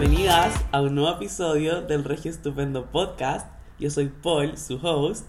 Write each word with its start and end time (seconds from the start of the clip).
bienvenidas 0.00 0.54
a 0.72 0.80
un 0.80 0.94
nuevo 0.94 1.14
episodio 1.14 1.82
del 1.82 2.04
Regio 2.04 2.30
Estupendo 2.30 2.86
Podcast. 2.86 3.46
Yo 3.78 3.90
soy 3.90 4.08
Paul, 4.08 4.56
su 4.56 4.76
host. 4.82 5.26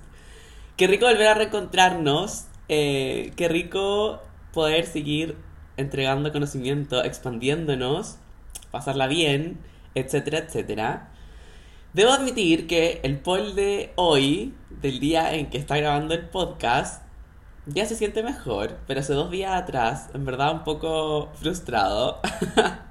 Qué 0.78 0.88
rico 0.88 1.08
volver 1.08 1.28
a 1.28 1.34
reencontrarnos. 1.34 2.46
eh, 2.70 3.34
qué 3.36 3.50
rico 3.50 4.22
poder 4.54 4.86
seguir 4.86 5.36
entregando 5.76 6.32
conocimiento, 6.32 7.04
expandiéndonos, 7.04 8.16
pasarla 8.72 9.08
bien, 9.08 9.60
etcétera, 9.94 10.38
etcétera. 10.38 11.10
Debo 11.92 12.14
admitir 12.14 12.66
que 12.66 13.02
el 13.04 13.20
Paul 13.20 13.56
de 13.56 13.92
hoy, 13.98 14.56
del 14.70 15.02
día 15.02 15.34
en 15.34 15.50
que 15.50 15.58
está 15.58 15.76
grabando 15.76 16.14
el 16.14 16.30
podcast, 16.30 17.04
ya 17.66 17.86
se 17.86 17.98
siente 17.98 18.24
mejor, 18.24 18.78
pero 18.88 19.02
hace 19.02 19.12
dos 19.12 19.32
días 19.32 19.52
atrás, 19.54 20.10
en 20.14 20.24
verdad, 20.24 20.54
un 20.54 20.64
poco 20.64 21.30
frustrado. 21.36 22.22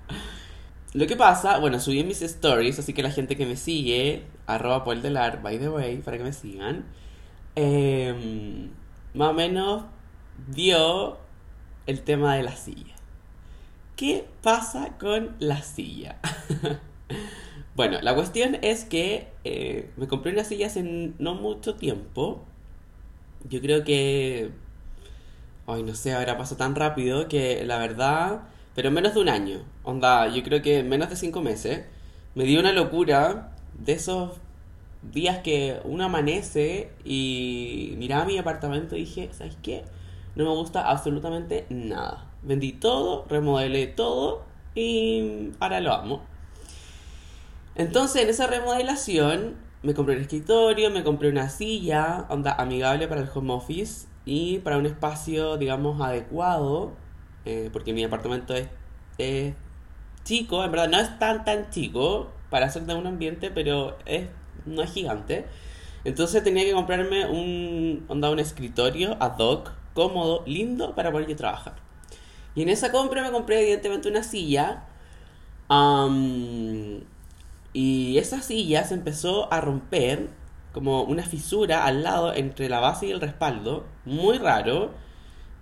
Lo 0.93 1.07
que 1.07 1.15
pasa, 1.15 1.59
bueno, 1.59 1.79
subí 1.79 2.03
mis 2.03 2.21
stories, 2.21 2.81
así 2.81 2.93
que 2.93 3.03
la 3.03 3.13
gente 3.13 3.37
que 3.37 3.47
me 3.47 3.57
sigue, 3.57 4.25
arroba 4.47 4.83
Paul 4.83 5.03
Delar, 5.03 5.41
by 5.41 5.59
the 5.59 5.69
way, 5.69 5.99
para 5.99 6.19
que 6.19 6.25
me 6.25 6.33
sigan, 6.33 6.85
eh, 7.55 8.69
más 9.15 9.31
o 9.31 9.33
menos 9.33 9.85
vio 10.49 11.19
el 11.87 12.01
tema 12.03 12.35
de 12.35 12.43
la 12.43 12.57
silla. 12.57 12.95
¿Qué 13.95 14.27
pasa 14.43 14.97
con 14.99 15.37
la 15.39 15.63
silla? 15.63 16.19
bueno, 17.77 18.01
la 18.01 18.15
cuestión 18.17 18.59
es 18.63 18.85
que 18.85 19.29
eh, 19.45 19.91
me 19.97 20.09
compré 20.09 20.33
una 20.33 20.43
silla 20.43 20.67
hace 20.67 20.83
no 20.83 21.35
mucho 21.35 21.77
tiempo. 21.77 22.43
Yo 23.49 23.61
creo 23.61 23.85
que... 23.85 24.51
Ay, 25.69 25.85
no 25.85 25.95
sé, 25.95 26.15
ahora 26.15 26.37
pasó 26.37 26.57
tan 26.57 26.75
rápido 26.75 27.29
que 27.29 27.65
la 27.65 27.79
verdad... 27.79 28.43
Pero 28.75 28.91
menos 28.91 29.15
de 29.15 29.21
un 29.21 29.29
año. 29.29 29.65
Onda, 29.83 30.29
yo 30.29 30.43
creo 30.43 30.63
que 30.63 30.83
menos 30.83 31.11
de 31.11 31.17
cinco 31.17 31.41
meses. 31.43 31.85
Me 32.35 32.45
dio 32.45 32.61
una 32.61 32.73
locura 32.73 33.53
de 33.79 33.93
esos 33.93 34.33
días 35.03 35.39
que 35.39 35.81
uno 35.85 36.05
amanece 36.05 36.91
y 37.05 37.95
miraba 37.99 38.25
mi 38.25 38.39
apartamento 38.39 38.97
y 38.97 39.01
dije, 39.01 39.31
¿sabes 39.33 39.57
qué? 39.63 39.85
No 40.37 40.45
me 40.45 40.51
gusta 40.51 40.89
absolutamente 40.89 41.67
nada. 41.71 42.31
Vendí 42.43 42.73
todo, 42.73 43.27
remodelé 43.29 43.87
todo 43.87 44.45
y 44.75 45.51
ahora 45.59 45.81
lo 45.81 45.93
amo. 45.93 46.23
Entonces, 47.75 48.23
en 48.23 48.29
esa 48.29 48.47
remodelación, 48.47 49.57
me 49.83 49.95
compré 49.95 50.17
un 50.17 50.23
escritorio, 50.23 50.91
me 50.91 51.03
compré 51.03 51.29
una 51.31 51.49
silla, 51.49 52.27
onda 52.29 52.53
amigable 52.53 53.09
para 53.09 53.23
el 53.23 53.29
home 53.33 53.53
office 53.53 54.07
y 54.25 54.59
para 54.59 54.79
un 54.79 54.87
espacio, 54.87 55.57
digamos, 55.57 56.01
adecuado, 56.01 56.93
eh, 57.45 57.71
porque 57.73 57.93
mi 57.93 58.05
apartamento 58.05 58.55
es, 58.55 59.55
chico, 60.25 60.65
en 60.65 60.71
verdad 60.71 60.89
no 60.89 60.99
es 60.99 61.19
tan 61.19 61.45
tan 61.45 61.71
chico 61.71 62.31
para 62.51 62.71
ser 62.71 62.83
de 62.83 62.95
un 62.95 63.07
ambiente, 63.07 63.51
pero 63.51 63.97
es, 64.07 64.29
no 64.67 64.83
es 64.83 64.93
gigante. 64.93 65.47
Entonces 66.05 66.43
tenía 66.43 66.65
que 66.65 66.73
comprarme 66.73 67.27
un, 67.27 68.05
onda, 68.09 68.31
un 68.31 68.39
escritorio 68.39 69.17
ad 69.21 69.39
hoc, 69.39 69.73
cómodo, 69.95 70.43
lindo 70.47 70.95
para 70.95 71.13
poder 71.13 71.29
yo 71.29 71.37
trabajar. 71.37 71.75
Y 72.55 72.63
en 72.63 72.69
esa 72.69 72.91
compra 72.93 73.23
me 73.23 73.31
compré 73.31 73.61
evidentemente 73.63 74.09
una 74.09 74.23
silla. 74.23 74.85
y 77.73 78.19
esa 78.19 78.43
silla 78.43 78.85
se 78.85 78.95
empezó 78.95 79.53
a 79.53 79.61
romper 79.61 80.29
como 80.73 81.03
una 81.03 81.25
fisura 81.25 81.85
al 81.85 82.03
lado 82.03 82.35
entre 82.35 82.69
la 82.69 82.81
base 82.81 83.07
y 83.07 83.11
el 83.11 83.21
respaldo. 83.21 83.85
Muy 84.05 84.39
raro. 84.39 84.93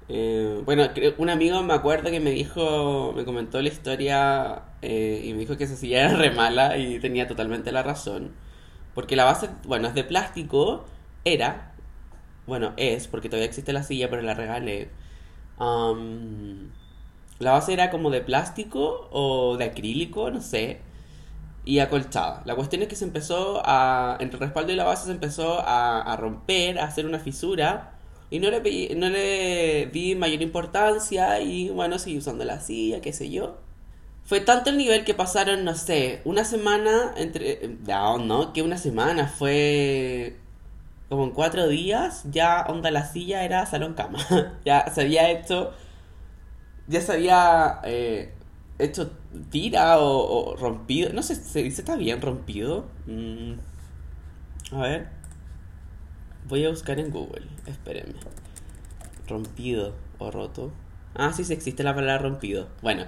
Eh, 0.09 0.63
bueno, 0.65 0.89
un 1.19 1.29
amigo 1.31 1.63
me 1.63 1.75
acuerdo 1.75 2.11
que 2.11 2.21
me 2.21 2.31
dijo, 2.31 3.13
me 3.15 3.25
comentó 3.25 3.61
la 3.61 3.69
historia 3.69 4.63
eh, 4.83 5.23
y 5.25 5.33
me 5.35 5.41
dijo 5.41 5.57
que 5.59 5.65
esa 5.65 5.77
silla 5.77 6.07
era 6.07 6.17
re 6.17 6.31
mala 6.31 6.79
y 6.79 6.99
tenía 7.01 7.27
totalmente 7.29 7.73
la 7.73 7.83
razón. 7.83 8.33
Porque 8.95 9.17
la 9.17 9.25
base, 9.25 9.51
bueno, 9.65 9.89
es 9.89 9.95
de 9.95 10.05
plástico, 10.05 10.85
era, 11.25 11.75
bueno, 12.47 12.73
es, 12.77 13.09
porque 13.09 13.29
todavía 13.29 13.47
existe 13.49 13.73
la 13.73 13.83
silla, 13.85 14.11
pero 14.11 14.23
la 14.23 14.35
regalé. 14.35 14.91
La 17.39 17.53
base 17.53 17.73
era 17.73 17.91
como 17.91 18.11
de 18.11 18.21
plástico 18.21 19.09
o 19.13 19.57
de 19.57 19.65
acrílico, 19.67 20.31
no 20.31 20.41
sé, 20.41 20.81
y 21.65 21.81
acolchada. 21.81 22.43
La 22.47 22.55
cuestión 22.57 22.83
es 22.83 22.89
que 22.89 22.97
se 22.97 23.05
empezó 23.05 23.63
a, 23.65 24.17
entre 24.21 24.37
el 24.39 24.41
respaldo 24.43 24.73
y 24.73 24.77
la 24.77 24.85
base 24.85 25.07
se 25.07 25.13
empezó 25.13 25.61
a 25.65 26.17
romper, 26.19 26.79
a 26.79 26.85
hacer 26.85 27.07
una 27.07 27.19
fisura. 27.21 27.98
Y 28.31 28.41
no 28.41 28.51
le, 28.51 28.95
no 28.95 29.09
le 29.09 29.87
di 29.87 30.15
mayor 30.15 30.43
importancia 30.43 31.41
y 31.41 31.71
bueno, 31.71 31.99
seguí 31.99 32.19
usando 32.19 32.45
la 32.45 32.61
silla, 32.61 33.01
qué 33.01 33.13
sé 33.13 33.31
yo. 33.31 33.59
Fue 34.25 34.41
tanto 34.41 34.71
el 34.71 34.77
nivel 34.77 35.05
que 35.05 35.15
pasaron, 35.15 35.65
no 35.65 35.75
sé, 35.75 36.21
una 36.25 36.45
semana 36.45 37.15
entre... 37.17 37.77
No, 37.87 38.19
no, 38.19 38.53
que 38.53 38.63
una 38.63 38.77
semana, 38.79 39.29
fue 39.29 40.37
como 41.09 41.25
en 41.25 41.31
cuatro 41.31 41.69
días, 41.69 42.25
ya 42.31 42.65
onda 42.69 42.91
la 42.91 43.07
silla 43.07 43.45
era 43.45 43.65
salón 43.67 43.95
cama. 43.95 44.19
ya 44.65 44.91
se 44.93 45.03
había 45.03 45.31
hecho, 45.31 45.73
ya 46.87 47.01
se 47.01 47.13
había 47.13 47.81
eh, 47.85 48.35
hecho 48.79 49.13
tira 49.51 49.99
o, 50.01 50.53
o 50.53 50.57
rompido. 50.57 51.13
No 51.13 51.23
sé, 51.23 51.35
¿se 51.37 51.63
dice 51.63 51.83
está 51.83 51.97
bien 51.97 52.21
rompido? 52.21 52.87
Mm, 53.07 53.55
a 54.73 54.81
ver. 54.83 55.18
Voy 56.49 56.65
a 56.65 56.71
buscar 56.71 56.99
en 56.99 57.11
Google, 57.11 57.47
espérenme. 57.67 58.15
Rompido 59.29 59.95
o 60.19 60.31
roto. 60.31 60.73
Ah, 61.15 61.33
sí, 61.33 61.45
sí 61.45 61.53
existe 61.53 61.83
la 61.83 61.95
palabra 61.95 62.19
rompido. 62.19 62.69
Bueno, 62.83 63.05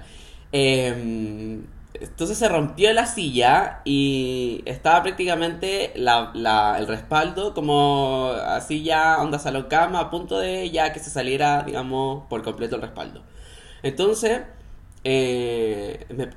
em, 0.51 1.65
entonces 1.93 2.37
se 2.37 2.47
rompió 2.49 2.93
la 2.93 3.05
silla 3.07 3.81
y 3.85 4.61
estaba 4.65 5.01
prácticamente 5.03 5.91
la, 5.95 6.31
la- 6.35 6.77
el 6.77 6.87
respaldo 6.87 7.53
como 7.53 8.31
así 8.45 8.83
ya 8.83 9.17
onda 9.21 9.39
salón 9.39 9.63
cama 9.69 9.99
a 9.99 10.09
punto 10.11 10.37
de 10.39 10.69
ya 10.71 10.93
que 10.93 10.99
se 10.99 11.09
saliera, 11.09 11.63
digamos, 11.63 12.25
por 12.29 12.43
completo 12.43 12.75
el 12.75 12.81
respaldo. 12.83 13.23
Entonces, 13.83 14.41
eh, 15.03 16.05
me- 16.09 16.29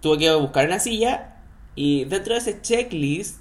tuve 0.00 0.18
que 0.18 0.34
buscar 0.34 0.66
una 0.66 0.78
silla 0.80 1.36
y 1.74 2.04
dentro 2.06 2.34
de 2.34 2.40
ese 2.40 2.60
checklist 2.62 3.40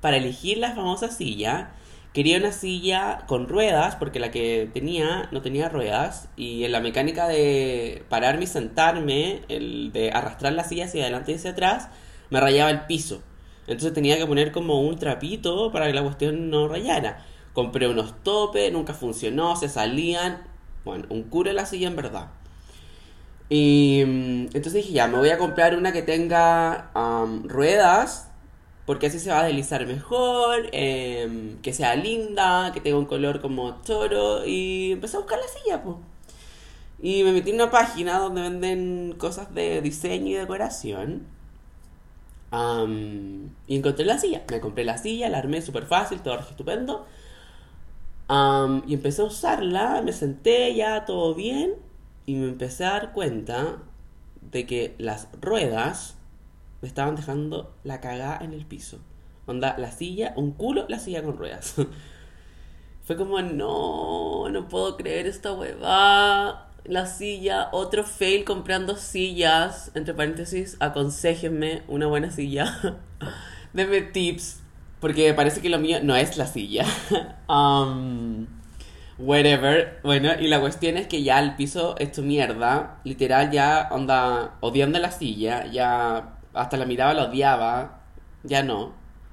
para 0.00 0.16
elegir 0.18 0.58
la 0.58 0.74
famosa 0.74 1.10
silla, 1.10 1.72
quería 2.18 2.38
una 2.38 2.50
silla 2.50 3.20
con 3.28 3.46
ruedas, 3.48 3.94
porque 3.94 4.18
la 4.18 4.32
que 4.32 4.68
tenía 4.74 5.28
no 5.30 5.40
tenía 5.40 5.68
ruedas, 5.68 6.28
y 6.36 6.64
en 6.64 6.72
la 6.72 6.80
mecánica 6.80 7.28
de 7.28 8.02
pararme 8.08 8.42
y 8.42 8.46
sentarme, 8.48 9.42
el 9.48 9.92
de 9.92 10.10
arrastrar 10.10 10.52
la 10.54 10.64
silla 10.64 10.86
hacia 10.86 11.02
adelante 11.02 11.30
y 11.30 11.36
hacia 11.36 11.52
atrás, 11.52 11.90
me 12.30 12.40
rayaba 12.40 12.70
el 12.70 12.86
piso. 12.86 13.22
Entonces 13.68 13.92
tenía 13.92 14.18
que 14.18 14.26
poner 14.26 14.50
como 14.50 14.80
un 14.80 14.98
trapito 14.98 15.70
para 15.70 15.86
que 15.86 15.92
la 15.92 16.02
cuestión 16.02 16.50
no 16.50 16.66
rayara. 16.66 17.24
Compré 17.52 17.86
unos 17.86 18.20
topes, 18.24 18.72
nunca 18.72 18.94
funcionó, 18.94 19.54
se 19.54 19.68
salían. 19.68 20.42
Bueno, 20.84 21.04
un 21.10 21.22
culo 21.22 21.52
la 21.52 21.66
silla 21.66 21.86
en 21.86 21.94
verdad. 21.94 22.30
Y 23.48 24.02
mm, 24.04 24.40
entonces 24.54 24.74
dije, 24.74 24.92
ya, 24.92 25.06
me 25.06 25.18
voy 25.18 25.30
a 25.30 25.38
comprar 25.38 25.76
una 25.76 25.92
que 25.92 26.02
tenga 26.02 26.90
ruedas, 27.44 28.27
porque 28.88 29.08
así 29.08 29.18
se 29.20 29.30
va 29.30 29.40
a 29.40 29.44
deslizar 29.44 29.86
mejor, 29.86 30.70
em, 30.72 31.60
que 31.60 31.74
sea 31.74 31.94
linda, 31.94 32.72
que 32.72 32.80
tenga 32.80 32.96
un 32.98 33.04
color 33.04 33.42
como 33.42 33.82
choro, 33.84 34.46
y 34.46 34.92
empecé 34.92 35.18
a 35.18 35.20
buscar 35.20 35.38
la 35.38 35.48
silla, 35.48 35.82
pues. 35.82 35.96
Y 37.02 37.22
me 37.22 37.32
metí 37.32 37.50
en 37.50 37.56
una 37.56 37.70
página 37.70 38.18
donde 38.18 38.40
venden 38.42 39.14
cosas 39.18 39.54
de 39.54 39.82
diseño 39.82 40.28
y 40.28 40.34
decoración. 40.34 41.26
am, 42.50 43.50
y 43.66 43.76
encontré 43.76 44.04
la 44.06 44.18
silla. 44.18 44.42
Me 44.50 44.60
compré 44.60 44.84
la 44.84 44.96
silla, 44.98 45.28
la 45.28 45.38
armé 45.38 45.60
súper 45.62 45.84
fácil, 45.86 46.20
todo 46.22 46.38
estupendo. 46.40 47.06
Y 48.86 48.94
empecé 48.94 49.22
a 49.22 49.24
usarla, 49.26 50.02
me 50.02 50.12
senté 50.12 50.74
ya, 50.74 51.04
todo 51.04 51.34
bien, 51.34 51.74
y 52.26 52.34
me 52.34 52.48
empecé 52.48 52.84
a 52.84 52.92
dar 52.92 53.12
cuenta 53.12 53.78
de 54.40 54.66
que 54.66 54.94
las 54.98 55.28
ruedas 55.40 56.17
me 56.80 56.88
estaban 56.88 57.16
dejando 57.16 57.74
la 57.84 58.00
cagada 58.00 58.38
en 58.42 58.52
el 58.52 58.66
piso. 58.66 58.98
Onda, 59.46 59.76
la 59.78 59.90
silla, 59.90 60.34
un 60.36 60.52
culo, 60.52 60.84
la 60.88 60.98
silla 60.98 61.22
con 61.22 61.36
ruedas. 61.36 61.74
Fue 63.04 63.16
como, 63.16 63.40
no, 63.40 64.48
no 64.50 64.68
puedo 64.68 64.96
creer 64.96 65.26
esta 65.26 65.54
huevada. 65.54 66.68
La 66.84 67.06
silla, 67.06 67.68
otro 67.72 68.04
fail 68.04 68.44
comprando 68.44 68.96
sillas. 68.96 69.90
Entre 69.94 70.12
paréntesis, 70.12 70.76
aconsejenme 70.78 71.82
una 71.88 72.06
buena 72.06 72.30
silla. 72.30 73.00
Denme 73.72 74.02
tips. 74.02 74.60
Porque 75.00 75.32
parece 75.32 75.62
que 75.62 75.70
lo 75.70 75.78
mío 75.78 76.00
no 76.02 76.16
es 76.16 76.36
la 76.36 76.46
silla. 76.46 76.84
um, 77.48 78.46
whatever. 79.16 80.00
Bueno, 80.02 80.32
y 80.38 80.48
la 80.48 80.60
cuestión 80.60 80.98
es 80.98 81.06
que 81.06 81.22
ya 81.22 81.40
el 81.40 81.56
piso 81.56 81.94
hecho 81.98 82.22
mierda. 82.22 83.00
Literal, 83.04 83.50
ya 83.50 83.88
onda 83.90 84.56
odiando 84.60 84.98
la 84.98 85.10
silla. 85.10 85.66
Ya 85.66 86.37
hasta 86.54 86.76
la 86.76 86.86
miraba, 86.86 87.14
la 87.14 87.24
odiaba. 87.24 88.00
Ya 88.42 88.62
no. 88.62 88.92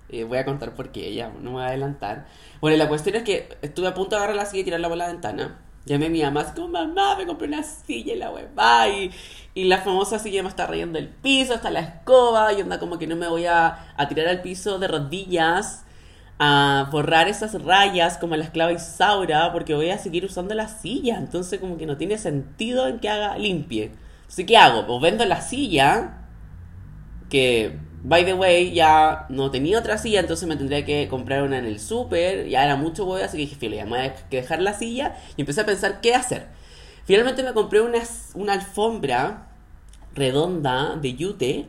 Eh, 0.09 0.23
voy 0.23 0.38
a 0.38 0.45
contar 0.45 0.73
por 0.73 0.91
qué, 0.91 1.13
ya 1.13 1.29
no 1.29 1.39
me 1.41 1.50
voy 1.51 1.63
a 1.63 1.67
adelantar. 1.67 2.27
Bueno, 2.62 2.77
la 2.77 2.88
cuestión 2.88 3.15
es 3.15 3.23
que 3.23 3.57
estuve 3.62 3.88
a 3.88 3.94
punto 3.94 4.15
de 4.15 4.17
agarrar 4.17 4.35
la 4.35 4.45
silla 4.45 4.62
y 4.62 4.65
tirarla 4.65 4.88
por 4.88 4.97
la 4.97 5.07
ventana. 5.07 5.59
Llamé 5.85 6.07
a 6.07 6.09
mi 6.09 6.23
mamá, 6.23 6.53
como, 6.56 6.67
mamá, 6.69 7.15
me 7.15 7.25
compré 7.25 7.47
una 7.47 7.63
silla 7.63 8.13
y 8.13 8.17
la 8.17 8.31
hueva. 8.31 8.88
Y, 8.89 9.12
y 9.53 9.65
la 9.65 9.79
famosa 9.79 10.19
silla 10.19 10.41
me 10.44 10.50
está 10.50 10.65
rayando 10.67 10.97
el 11.00 11.09
piso, 11.09 11.53
hasta 11.53 11.69
la 11.69 11.79
escoba. 11.81 12.53
Y 12.53 12.62
onda 12.62 12.79
como 12.79 12.97
que 12.97 13.07
no 13.07 13.15
me 13.15 13.27
voy 13.27 13.45
a, 13.45 13.94
a 13.95 14.07
tirar 14.07 14.27
al 14.27 14.41
piso 14.41 14.79
de 14.79 14.88
rodillas 14.88 15.83
a 16.38 16.89
borrar 16.91 17.29
esas 17.29 17.62
rayas 17.63 18.17
como 18.17 18.35
la 18.35 18.44
esclava 18.44 18.73
Isaura 18.73 19.53
porque 19.53 19.73
voy 19.73 19.89
a 19.91 19.97
seguir 19.97 20.25
usando 20.25 20.53
la 20.56 20.67
silla. 20.67 21.17
Entonces 21.17 21.59
como 21.59 21.77
que 21.77 21.85
no 21.85 21.97
tiene 21.97 22.17
sentido 22.17 22.88
en 22.88 23.00
que 23.00 23.09
haga 23.09 23.38
limpie. 23.38 23.91
Entonces, 24.21 24.45
¿qué 24.45 24.57
hago? 24.57 24.85
Pues 24.88 25.01
vendo 25.01 25.23
la 25.25 25.41
silla, 25.41 26.25
que, 27.35 27.77
by 28.03 28.23
the 28.23 28.33
way, 28.33 28.73
ya 28.73 29.25
no 29.27 29.51
tenía 29.51 29.77
otra 29.77 29.97
silla, 29.97 30.21
entonces 30.21 30.47
me 30.47 30.55
tendría 30.55 30.85
que 30.85 31.09
comprar 31.09 31.43
una 31.43 31.57
en 31.57 31.65
el 31.65 31.81
súper. 31.81 32.47
Ya 32.47 32.63
era 32.63 32.77
mucho 32.77 33.03
huevo, 33.03 33.25
así 33.25 33.35
que 33.35 33.43
dije, 33.43 33.57
filo, 33.57 33.75
ya 33.75 33.83
me 33.83 33.89
voy 33.89 33.99
a 33.99 34.15
dejar 34.29 34.61
la 34.61 34.73
silla. 34.73 35.17
Y 35.35 35.41
empecé 35.41 35.61
a 35.61 35.65
pensar 35.65 35.99
qué 35.99 36.15
hacer. 36.15 36.47
Finalmente 37.03 37.43
me 37.43 37.51
compré 37.51 37.81
una, 37.81 37.99
una 38.35 38.53
alfombra 38.53 39.49
redonda 40.13 40.95
de 40.95 41.13
yute 41.15 41.67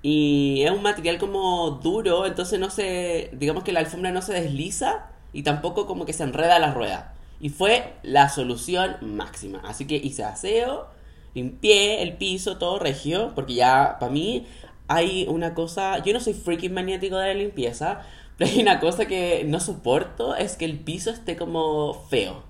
y 0.00 0.62
es 0.64 0.70
un 0.70 0.82
material 0.82 1.18
como 1.18 1.72
duro, 1.82 2.24
entonces 2.24 2.58
no 2.58 2.70
se, 2.70 3.28
digamos 3.34 3.62
que 3.62 3.72
la 3.72 3.80
alfombra 3.80 4.12
no 4.12 4.22
se 4.22 4.32
desliza 4.32 5.10
y 5.34 5.42
tampoco 5.42 5.86
como 5.86 6.06
que 6.06 6.14
se 6.14 6.22
enreda 6.22 6.58
la 6.58 6.72
rueda. 6.72 7.14
Y 7.38 7.50
fue 7.50 7.96
la 8.02 8.30
solución 8.30 8.96
máxima. 9.02 9.60
Así 9.64 9.86
que 9.86 9.96
hice 9.96 10.24
aseo, 10.24 10.88
limpié 11.34 12.02
el 12.02 12.16
piso, 12.16 12.56
todo 12.56 12.78
regio, 12.78 13.32
porque 13.34 13.54
ya 13.54 13.98
para 14.00 14.10
mí 14.10 14.46
hay 14.88 15.26
una 15.28 15.54
cosa, 15.54 16.02
yo 16.02 16.12
no 16.12 16.20
soy 16.20 16.34
freaking 16.34 16.74
maniático 16.74 17.16
de 17.16 17.28
la 17.28 17.34
limpieza, 17.34 18.02
pero 18.38 18.50
hay 18.50 18.60
una 18.60 18.80
cosa 18.80 19.06
que 19.06 19.44
no 19.46 19.60
soporto, 19.60 20.34
es 20.34 20.56
que 20.56 20.64
el 20.64 20.78
piso 20.78 21.10
esté 21.10 21.36
como 21.36 21.94
feo. 22.08 22.42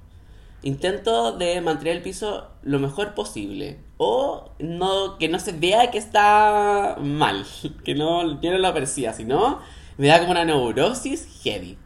Intento 0.64 1.32
de 1.32 1.60
mantener 1.60 1.96
el 1.96 2.02
piso 2.02 2.46
lo 2.62 2.78
mejor 2.78 3.14
posible. 3.14 3.80
O 3.96 4.52
no, 4.60 5.18
que 5.18 5.28
no 5.28 5.40
se 5.40 5.50
vea 5.50 5.90
que 5.90 5.98
está 5.98 6.96
mal. 7.00 7.44
Que 7.84 7.96
no, 7.96 8.40
yo 8.40 8.52
no 8.52 8.58
lo 8.58 8.68
aprecia. 8.68 9.12
Si 9.12 9.24
no, 9.24 9.58
me 9.98 10.06
da 10.06 10.20
como 10.20 10.30
una 10.30 10.44
neurosis 10.44 11.40
heavy. 11.42 11.76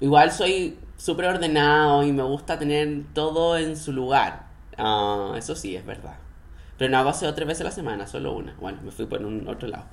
Igual 0.00 0.32
soy 0.32 0.76
súper 0.96 1.26
ordenado 1.26 2.02
y 2.02 2.12
me 2.12 2.22
gusta 2.24 2.58
tener 2.58 3.04
todo 3.14 3.56
en 3.56 3.76
su 3.76 3.92
lugar. 3.92 4.48
Ah, 4.76 5.34
eso 5.36 5.54
sí, 5.54 5.76
es 5.76 5.86
verdad. 5.86 6.16
Pero 6.80 6.92
no 6.92 6.96
hago 6.96 7.10
hace 7.10 7.30
tres 7.34 7.46
veces 7.46 7.60
a 7.60 7.64
la 7.64 7.72
semana, 7.72 8.06
solo 8.06 8.32
una. 8.32 8.54
Bueno, 8.58 8.78
me 8.82 8.90
fui 8.90 9.04
por 9.04 9.22
un 9.22 9.46
otro 9.46 9.68
lado. 9.68 9.84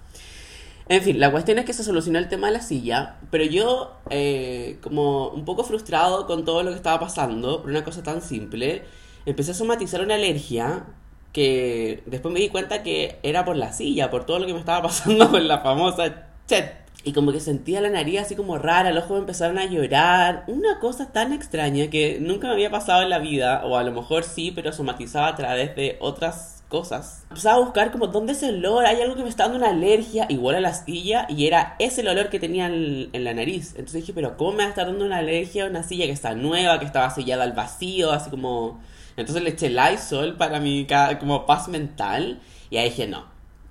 En 0.87 1.01
fin, 1.01 1.19
la 1.19 1.33
cuestión 1.33 1.59
es 1.59 1.65
que 1.65 1.73
se 1.73 1.83
solucionó 1.83 2.17
el 2.17 2.29
tema 2.29 2.47
de 2.47 2.53
la 2.53 2.61
silla, 2.61 3.17
pero 3.29 3.43
yo, 3.43 3.97
eh, 4.09 4.77
como 4.81 5.27
un 5.27 5.43
poco 5.43 5.65
frustrado 5.65 6.25
con 6.27 6.45
todo 6.45 6.63
lo 6.63 6.69
que 6.69 6.77
estaba 6.77 6.97
pasando, 7.01 7.61
por 7.61 7.71
una 7.71 7.83
cosa 7.83 8.03
tan 8.03 8.21
simple, 8.21 8.85
empecé 9.25 9.51
a 9.51 9.53
somatizar 9.53 9.99
una 10.01 10.15
alergia 10.15 10.85
que 11.33 12.03
después 12.05 12.33
me 12.33 12.39
di 12.39 12.47
cuenta 12.47 12.83
que 12.83 13.19
era 13.21 13.43
por 13.43 13.57
la 13.57 13.73
silla, 13.73 14.09
por 14.09 14.25
todo 14.25 14.39
lo 14.39 14.47
que 14.47 14.53
me 14.53 14.59
estaba 14.59 14.81
pasando 14.87 15.29
con 15.29 15.45
la 15.45 15.59
famosa 15.59 16.29
chet. 16.47 16.73
Y 17.03 17.11
como 17.11 17.33
que 17.33 17.41
sentía 17.41 17.81
la 17.81 17.89
nariz 17.89 18.21
así 18.21 18.37
como 18.37 18.57
rara, 18.57 18.93
los 18.93 19.03
ojos 19.03 19.19
empezaron 19.19 19.57
a 19.57 19.65
llorar. 19.65 20.45
Una 20.47 20.79
cosa 20.79 21.11
tan 21.11 21.33
extraña 21.33 21.89
que 21.89 22.19
nunca 22.21 22.47
me 22.47 22.53
había 22.53 22.71
pasado 22.71 23.01
en 23.01 23.09
la 23.09 23.19
vida, 23.19 23.65
o 23.65 23.75
a 23.75 23.83
lo 23.83 23.91
mejor 23.91 24.23
sí, 24.23 24.53
pero 24.55 24.71
somatizaba 24.71 25.27
a 25.27 25.35
través 25.35 25.75
de 25.75 25.97
otras 25.99 26.56
cosas. 26.67 27.23
Empezaba 27.29 27.57
a 27.57 27.59
buscar 27.59 27.91
como 27.91 28.07
dónde 28.07 28.33
es 28.33 28.43
el 28.43 28.65
olor, 28.65 28.85
hay 28.85 29.01
algo 29.01 29.15
que 29.15 29.23
me 29.23 29.29
está 29.29 29.43
dando 29.43 29.57
una 29.57 29.69
alergia 29.69 30.25
igual 30.29 30.55
a 30.55 30.59
la 30.59 30.73
silla 30.73 31.25
y 31.29 31.47
era 31.47 31.75
ese 31.79 32.01
el 32.01 32.09
olor 32.09 32.29
que 32.29 32.39
tenía 32.39 32.67
en, 32.67 33.09
la 33.23 33.33
nariz. 33.33 33.69
Entonces 33.71 34.01
dije, 34.01 34.13
pero 34.13 34.37
¿cómo 34.37 34.51
me 34.51 34.57
va 34.59 34.65
a 34.65 34.69
estar 34.69 34.87
dando 34.87 35.05
una 35.05 35.17
alergia 35.17 35.65
a 35.65 35.69
una 35.69 35.83
silla 35.83 36.05
que 36.05 36.11
está 36.11 36.35
nueva, 36.35 36.79
que 36.79 36.85
estaba 36.85 37.09
sellada 37.09 37.43
al 37.43 37.53
vacío, 37.53 38.11
así 38.11 38.29
como... 38.29 38.79
Entonces 39.15 39.43
le 39.43 39.49
eché 39.49 39.69
Lysol 39.69 40.35
para 40.37 40.59
mi 40.59 40.85
como 41.19 41.47
paz 41.47 41.67
mental 41.69 42.39
y 42.69 42.77
ahí 42.77 42.89
dije, 42.89 43.07
no, 43.07 43.25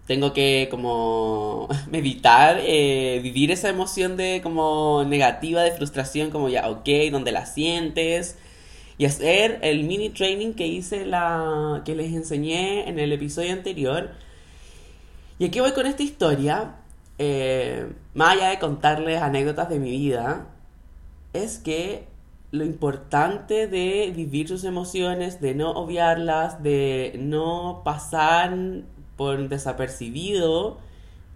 tengo 0.06 0.32
que 0.32 0.68
como 0.70 1.68
meditar, 1.90 2.58
eh, 2.62 3.20
vivir 3.22 3.50
esa 3.50 3.68
emoción 3.68 4.16
de 4.16 4.40
como 4.42 5.04
negativa, 5.06 5.62
de 5.62 5.72
frustración, 5.72 6.30
como 6.30 6.48
ya, 6.48 6.68
ok, 6.68 6.88
donde 7.12 7.32
la 7.32 7.46
sientes, 7.46 8.38
y 8.98 9.04
hacer 9.04 9.58
el 9.62 9.84
mini 9.84 10.10
training 10.10 10.54
que 10.54 10.66
hice 10.66 11.04
la 11.04 11.82
que 11.84 11.94
les 11.94 12.12
enseñé 12.14 12.88
en 12.88 12.98
el 12.98 13.12
episodio 13.12 13.52
anterior. 13.52 14.10
Y 15.38 15.46
aquí 15.46 15.60
voy 15.60 15.72
con 15.72 15.86
esta 15.86 16.02
historia, 16.02 16.76
eh, 17.18 17.86
más 18.14 18.36
allá 18.36 18.50
de 18.50 18.58
contarles 18.58 19.20
anécdotas 19.20 19.68
de 19.68 19.78
mi 19.78 19.90
vida, 19.90 20.46
es 21.34 21.58
que 21.58 22.06
lo 22.52 22.64
importante 22.64 23.66
de 23.66 24.12
vivir 24.14 24.48
sus 24.48 24.64
emociones, 24.64 25.40
de 25.40 25.54
no 25.54 25.72
obviarlas, 25.72 26.62
de 26.62 27.16
no 27.18 27.82
pasar 27.84 28.56
por 29.16 29.48
desapercibido. 29.48 30.78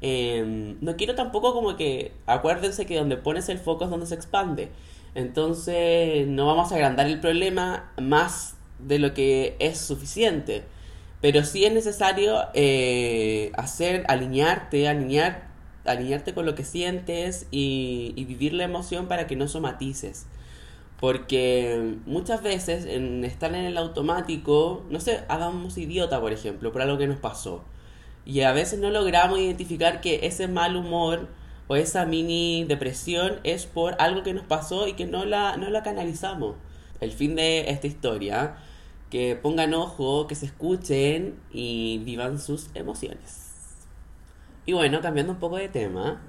Eh, 0.00 0.76
no 0.80 0.96
quiero 0.96 1.14
tampoco 1.14 1.52
como 1.52 1.76
que, 1.76 2.12
acuérdense 2.26 2.86
que 2.86 2.96
donde 2.96 3.18
pones 3.18 3.50
el 3.50 3.58
foco 3.58 3.84
es 3.84 3.90
donde 3.90 4.06
se 4.06 4.14
expande. 4.14 4.70
Entonces 5.14 6.26
no 6.26 6.46
vamos 6.46 6.72
a 6.72 6.76
agrandar 6.76 7.06
el 7.06 7.20
problema 7.20 7.92
más 8.00 8.54
de 8.78 8.98
lo 8.98 9.14
que 9.14 9.56
es 9.58 9.78
suficiente. 9.78 10.64
Pero 11.20 11.44
sí 11.44 11.64
es 11.64 11.72
necesario 11.72 12.38
eh, 12.54 13.52
hacer, 13.54 14.04
alinearte, 14.08 14.88
alinear, 14.88 15.48
alinearte 15.84 16.32
con 16.32 16.46
lo 16.46 16.54
que 16.54 16.64
sientes 16.64 17.46
y, 17.50 18.14
vivir 18.26 18.54
la 18.54 18.64
emoción 18.64 19.06
para 19.06 19.26
que 19.26 19.36
no 19.36 19.46
somatices. 19.48 20.26
Porque 20.98 21.96
muchas 22.06 22.42
veces 22.42 22.84
en 22.86 23.24
estar 23.24 23.54
en 23.54 23.64
el 23.64 23.76
automático, 23.78 24.84
no 24.90 25.00
sé, 25.00 25.20
hagamos 25.28 25.76
idiota, 25.78 26.20
por 26.20 26.32
ejemplo, 26.32 26.72
por 26.72 26.82
algo 26.82 26.98
que 26.98 27.06
nos 27.06 27.18
pasó. 27.18 27.64
Y 28.24 28.42
a 28.42 28.52
veces 28.52 28.78
no 28.78 28.90
logramos 28.90 29.38
identificar 29.38 30.00
que 30.00 30.26
ese 30.26 30.46
mal 30.46 30.76
humor 30.76 31.28
o 31.70 31.76
esa 31.76 32.05
mini 32.05 32.64
depresión 32.64 33.38
es 33.44 33.64
por 33.64 33.94
algo 34.00 34.25
que 34.25 34.34
nos 34.34 34.44
pasó 34.44 34.88
y 34.88 34.94
que 34.94 35.06
no 35.06 35.25
la, 35.25 35.56
no 35.56 35.70
la 35.70 35.84
canalizamos. 35.84 36.56
El 36.99 37.12
fin 37.12 37.37
de 37.37 37.70
esta 37.70 37.87
historia, 37.87 38.56
que 39.08 39.37
pongan 39.37 39.72
ojo, 39.75 40.26
que 40.26 40.34
se 40.34 40.46
escuchen 40.46 41.38
y 41.52 41.99
vivan 41.99 42.40
sus 42.40 42.70
emociones. 42.75 43.76
Y 44.67 44.72
bueno, 44.72 45.00
cambiando 45.00 45.32
un 45.32 45.38
poco 45.38 45.58
de 45.58 45.69
tema, 45.69 46.20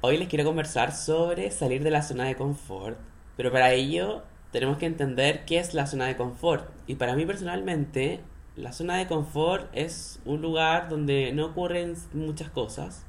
hoy 0.00 0.16
les 0.16 0.26
quiero 0.26 0.44
conversar 0.44 0.92
sobre 0.92 1.52
salir 1.52 1.84
de 1.84 1.92
la 1.92 2.02
zona 2.02 2.24
de 2.24 2.34
confort, 2.34 2.98
pero 3.36 3.52
para 3.52 3.72
ello 3.74 4.24
tenemos 4.50 4.76
que 4.78 4.86
entender 4.86 5.44
qué 5.44 5.60
es 5.60 5.72
la 5.72 5.86
zona 5.86 6.06
de 6.06 6.16
confort. 6.16 6.68
Y 6.88 6.96
para 6.96 7.14
mí 7.14 7.24
personalmente, 7.26 8.18
la 8.56 8.72
zona 8.72 8.96
de 8.96 9.06
confort 9.06 9.70
es 9.72 10.18
un 10.24 10.42
lugar 10.42 10.88
donde 10.88 11.30
no 11.32 11.46
ocurren 11.46 11.94
muchas 12.12 12.50
cosas, 12.50 13.04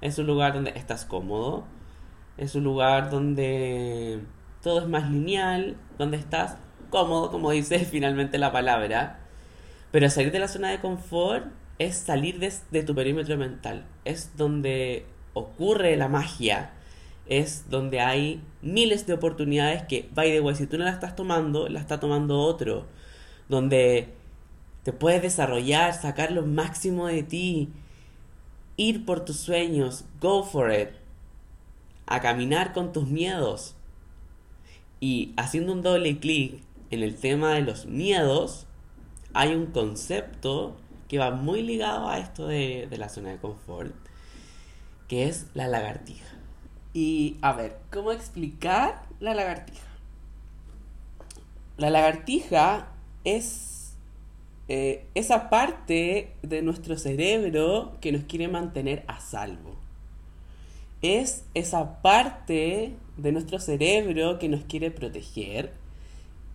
es 0.00 0.18
un 0.18 0.26
lugar 0.26 0.54
donde 0.54 0.72
estás 0.76 1.04
cómodo. 1.04 1.64
Es 2.36 2.54
un 2.54 2.64
lugar 2.64 3.10
donde 3.10 4.20
todo 4.62 4.80
es 4.80 4.88
más 4.88 5.10
lineal, 5.10 5.76
donde 5.98 6.16
estás 6.16 6.56
cómodo, 6.90 7.30
como 7.30 7.50
dice 7.50 7.78
finalmente 7.90 8.38
la 8.38 8.52
palabra. 8.52 9.20
Pero 9.90 10.08
salir 10.10 10.32
de 10.32 10.38
la 10.38 10.48
zona 10.48 10.70
de 10.70 10.80
confort 10.80 11.46
es 11.78 11.96
salir 11.96 12.38
de, 12.38 12.82
tu 12.82 12.94
perímetro 12.94 13.36
mental. 13.36 13.86
Es 14.04 14.36
donde 14.36 15.06
ocurre 15.34 15.96
la 15.96 16.08
magia. 16.08 16.72
Es 17.26 17.68
donde 17.68 18.00
hay 18.00 18.42
miles 18.62 19.06
de 19.06 19.14
oportunidades 19.14 19.82
que, 19.82 20.08
by 20.14 20.30
the 20.30 20.40
way, 20.40 20.54
si 20.54 20.66
tú 20.66 20.78
no 20.78 20.84
la 20.84 20.90
estás 20.90 21.14
tomando, 21.14 21.68
la 21.68 21.80
está 21.80 22.00
tomando 22.00 22.40
otro. 22.40 22.86
Donde 23.48 24.14
te 24.82 24.92
puedes 24.92 25.22
desarrollar, 25.22 25.94
sacar 25.94 26.32
lo 26.32 26.46
máximo 26.46 27.06
de 27.06 27.22
ti 27.22 27.72
ir 28.78 29.04
por 29.04 29.24
tus 29.24 29.36
sueños, 29.36 30.04
go 30.20 30.42
for 30.42 30.72
it, 30.72 30.88
a 32.06 32.20
caminar 32.20 32.72
con 32.72 32.92
tus 32.92 33.06
miedos. 33.06 33.74
Y 35.00 35.34
haciendo 35.36 35.72
un 35.72 35.82
doble 35.82 36.18
clic 36.18 36.62
en 36.90 37.02
el 37.02 37.16
tema 37.16 37.52
de 37.52 37.60
los 37.60 37.84
miedos, 37.84 38.66
hay 39.34 39.54
un 39.54 39.66
concepto 39.66 40.76
que 41.08 41.18
va 41.18 41.32
muy 41.32 41.62
ligado 41.62 42.08
a 42.08 42.18
esto 42.18 42.46
de, 42.46 42.86
de 42.88 42.98
la 42.98 43.08
zona 43.08 43.30
de 43.30 43.38
confort, 43.38 43.94
que 45.08 45.28
es 45.28 45.46
la 45.54 45.66
lagartija. 45.66 46.26
Y 46.94 47.36
a 47.42 47.52
ver, 47.52 47.78
¿cómo 47.92 48.12
explicar 48.12 49.02
la 49.20 49.34
lagartija? 49.34 49.86
La 51.76 51.90
lagartija 51.90 52.88
es 53.24 53.77
eh, 54.68 55.06
esa 55.14 55.48
parte 55.48 56.34
de 56.42 56.62
nuestro 56.62 56.98
cerebro 56.98 57.96
que 58.00 58.12
nos 58.12 58.24
quiere 58.24 58.48
mantener 58.48 59.02
a 59.06 59.18
salvo. 59.20 59.76
Es 61.00 61.44
esa 61.54 62.02
parte 62.02 62.94
de 63.16 63.32
nuestro 63.32 63.60
cerebro 63.60 64.38
que 64.38 64.48
nos 64.48 64.64
quiere 64.64 64.90
proteger, 64.90 65.72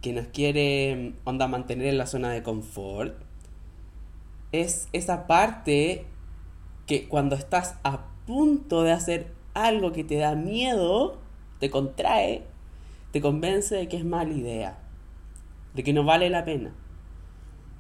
que 0.02 0.14
nos 0.14 0.28
quiere, 0.28 1.14
mm, 1.24 1.28
onda, 1.28 1.48
mantener 1.48 1.88
en 1.88 1.98
la 1.98 2.06
zona 2.06 2.32
de 2.32 2.44
confort. 2.44 3.16
Es 4.52 4.90
esa 4.94 5.26
parte 5.26 6.06
que 6.86 7.08
cuando 7.08 7.36
estás 7.36 7.78
a 7.84 8.06
punto 8.28 8.84
de 8.84 8.92
hacer 8.92 9.32
algo 9.56 9.92
que 9.92 10.04
te 10.04 10.18
da 10.18 10.36
miedo, 10.36 11.20
te 11.60 11.70
contrae, 11.70 12.44
te 13.12 13.22
convence 13.22 13.76
de 13.76 13.88
que 13.88 13.98
es 13.98 14.06
mala 14.06 14.34
idea. 14.34 14.80
de 15.74 15.84
que 15.84 15.92
no 15.94 16.04
vale 16.04 16.30
la 16.30 16.46
pena, 16.46 16.72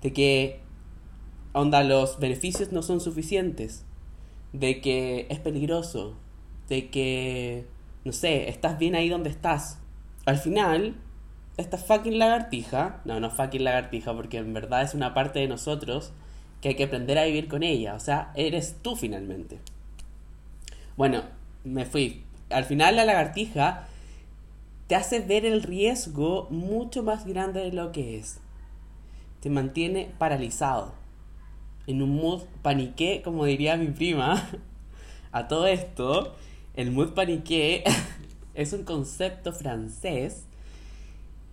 de 0.03 0.13
que 0.13 0.59
onda 1.53 1.83
los 1.83 2.19
beneficios 2.19 2.71
no 2.71 2.83
son 2.83 2.99
suficientes, 2.99 3.85
de 4.51 4.81
que 4.81 5.25
es 5.29 5.39
peligroso, 5.39 6.15
de 6.69 6.89
que 6.89 7.65
no 8.03 8.11
sé, 8.11 8.49
estás 8.49 8.77
bien 8.77 8.95
ahí 8.95 9.09
donde 9.09 9.29
estás. 9.29 9.79
Al 10.25 10.37
final, 10.37 10.95
esta 11.57 11.77
fucking 11.77 12.19
lagartija, 12.19 13.01
no, 13.05 13.19
no 13.19 13.29
fucking 13.29 13.63
lagartija, 13.63 14.13
porque 14.13 14.37
en 14.37 14.53
verdad 14.53 14.83
es 14.83 14.93
una 14.93 15.13
parte 15.13 15.39
de 15.39 15.47
nosotros 15.47 16.11
que 16.61 16.69
hay 16.69 16.75
que 16.75 16.85
aprender 16.85 17.17
a 17.17 17.25
vivir 17.25 17.47
con 17.47 17.63
ella, 17.63 17.95
o 17.95 17.99
sea, 17.99 18.31
eres 18.35 18.77
tú 18.81 18.95
finalmente. 18.95 19.59
Bueno, 20.95 21.23
me 21.63 21.85
fui. 21.85 22.23
Al 22.49 22.65
final 22.65 22.95
la 22.95 23.05
lagartija 23.05 23.87
te 24.87 24.95
hace 24.95 25.19
ver 25.19 25.45
el 25.45 25.63
riesgo 25.63 26.47
mucho 26.49 27.03
más 27.03 27.25
grande 27.25 27.61
de 27.61 27.71
lo 27.71 27.91
que 27.91 28.17
es. 28.17 28.39
Te 29.43 29.49
mantiene 29.49 30.09
paralizado. 30.17 30.93
En 31.85 32.01
un 32.01 32.15
mood 32.15 32.43
paniqué, 32.61 33.21
como 33.21 33.43
diría 33.43 33.75
mi 33.75 33.87
prima. 33.87 34.49
A 35.33 35.49
todo 35.49 35.67
esto, 35.67 36.33
el 36.75 36.91
mood 36.91 37.09
paniqué 37.09 37.83
es 38.53 38.71
un 38.71 38.85
concepto 38.85 39.51
francés 39.51 40.45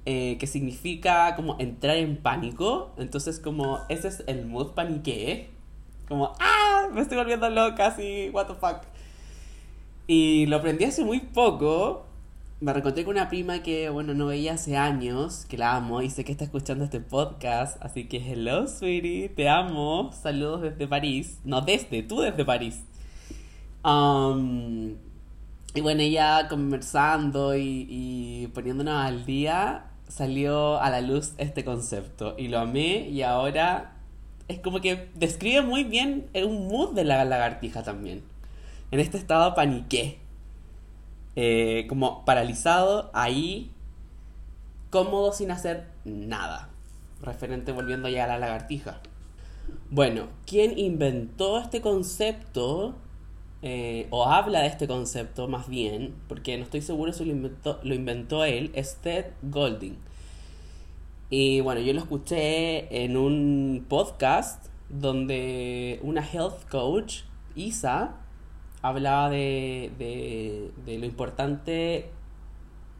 eh, 0.06 0.36
que 0.38 0.46
significa 0.46 1.34
como 1.34 1.56
entrar 1.58 1.96
en 1.96 2.16
pánico. 2.16 2.92
Entonces, 2.96 3.40
como 3.40 3.80
ese 3.88 4.06
es 4.06 4.22
el 4.28 4.46
mood 4.46 4.68
paniqué. 4.68 5.50
Como, 6.06 6.32
¡ah! 6.38 6.86
Me 6.94 7.00
estoy 7.00 7.18
volviendo 7.18 7.50
loca, 7.50 7.86
así, 7.86 8.30
what 8.32 8.46
the 8.46 8.54
fuck. 8.54 8.82
Y 10.06 10.46
lo 10.46 10.58
aprendí 10.58 10.84
hace 10.84 11.04
muy 11.04 11.18
poco. 11.18 12.06
Me 12.62 12.74
reencontré 12.74 13.06
con 13.06 13.14
una 13.14 13.30
prima 13.30 13.62
que, 13.62 13.88
bueno, 13.88 14.12
no 14.12 14.26
veía 14.26 14.52
hace 14.52 14.76
años, 14.76 15.46
que 15.46 15.56
la 15.56 15.76
amo 15.76 16.02
y 16.02 16.10
sé 16.10 16.24
que 16.24 16.32
está 16.32 16.44
escuchando 16.44 16.84
este 16.84 17.00
podcast. 17.00 17.82
Así 17.82 18.04
que, 18.06 18.18
hello, 18.18 18.68
sweetie, 18.68 19.30
te 19.30 19.48
amo. 19.48 20.12
Saludos 20.12 20.60
desde 20.60 20.86
París. 20.86 21.38
No, 21.42 21.62
desde, 21.62 22.02
tú 22.02 22.20
desde 22.20 22.44
París. 22.44 22.84
Um, 23.82 24.90
y 25.74 25.80
bueno, 25.80 26.02
ella 26.02 26.48
conversando 26.50 27.56
y, 27.56 27.86
y 27.88 28.46
poniéndonos 28.48 29.06
al 29.06 29.24
día, 29.24 29.86
salió 30.08 30.78
a 30.82 30.90
la 30.90 31.00
luz 31.00 31.32
este 31.38 31.64
concepto. 31.64 32.34
Y 32.36 32.48
lo 32.48 32.58
amé 32.58 33.08
y 33.08 33.22
ahora 33.22 33.96
es 34.48 34.58
como 34.58 34.82
que 34.82 35.08
describe 35.14 35.62
muy 35.62 35.84
bien 35.84 36.28
un 36.34 36.68
mood 36.68 36.94
de 36.94 37.04
la 37.04 37.24
lagartija 37.24 37.82
también. 37.82 38.22
En 38.90 39.00
este 39.00 39.16
estado 39.16 39.54
paniqué. 39.54 40.19
Eh, 41.36 41.86
como 41.88 42.24
paralizado, 42.24 43.10
ahí, 43.14 43.70
cómodo 44.90 45.32
sin 45.32 45.50
hacer 45.50 45.88
nada. 46.04 46.70
Referente 47.22 47.72
volviendo 47.72 48.08
ya 48.08 48.24
a 48.24 48.28
la 48.28 48.38
lagartija. 48.38 49.00
Bueno, 49.90 50.28
¿quién 50.46 50.78
inventó 50.78 51.58
este 51.58 51.80
concepto? 51.80 52.94
Eh, 53.62 54.06
o 54.08 54.24
habla 54.24 54.62
de 54.62 54.68
este 54.68 54.86
concepto 54.86 55.46
más 55.46 55.68
bien, 55.68 56.14
porque 56.28 56.56
no 56.56 56.64
estoy 56.64 56.80
seguro 56.80 57.12
si 57.12 57.26
lo 57.26 57.32
inventó, 57.32 57.78
lo 57.82 57.94
inventó 57.94 58.44
él, 58.44 58.70
es 58.74 58.96
Ted 58.96 59.26
Golding. 59.42 59.98
Y 61.28 61.60
bueno, 61.60 61.80
yo 61.80 61.92
lo 61.92 62.00
escuché 62.00 63.04
en 63.04 63.16
un 63.16 63.84
podcast 63.88 64.66
donde 64.88 66.00
una 66.02 66.26
health 66.26 66.68
coach, 66.70 67.22
Isa, 67.54 68.16
hablaba 68.82 69.30
de, 69.30 69.92
de, 69.98 70.70
de 70.84 70.98
lo 70.98 71.06
importante 71.06 72.10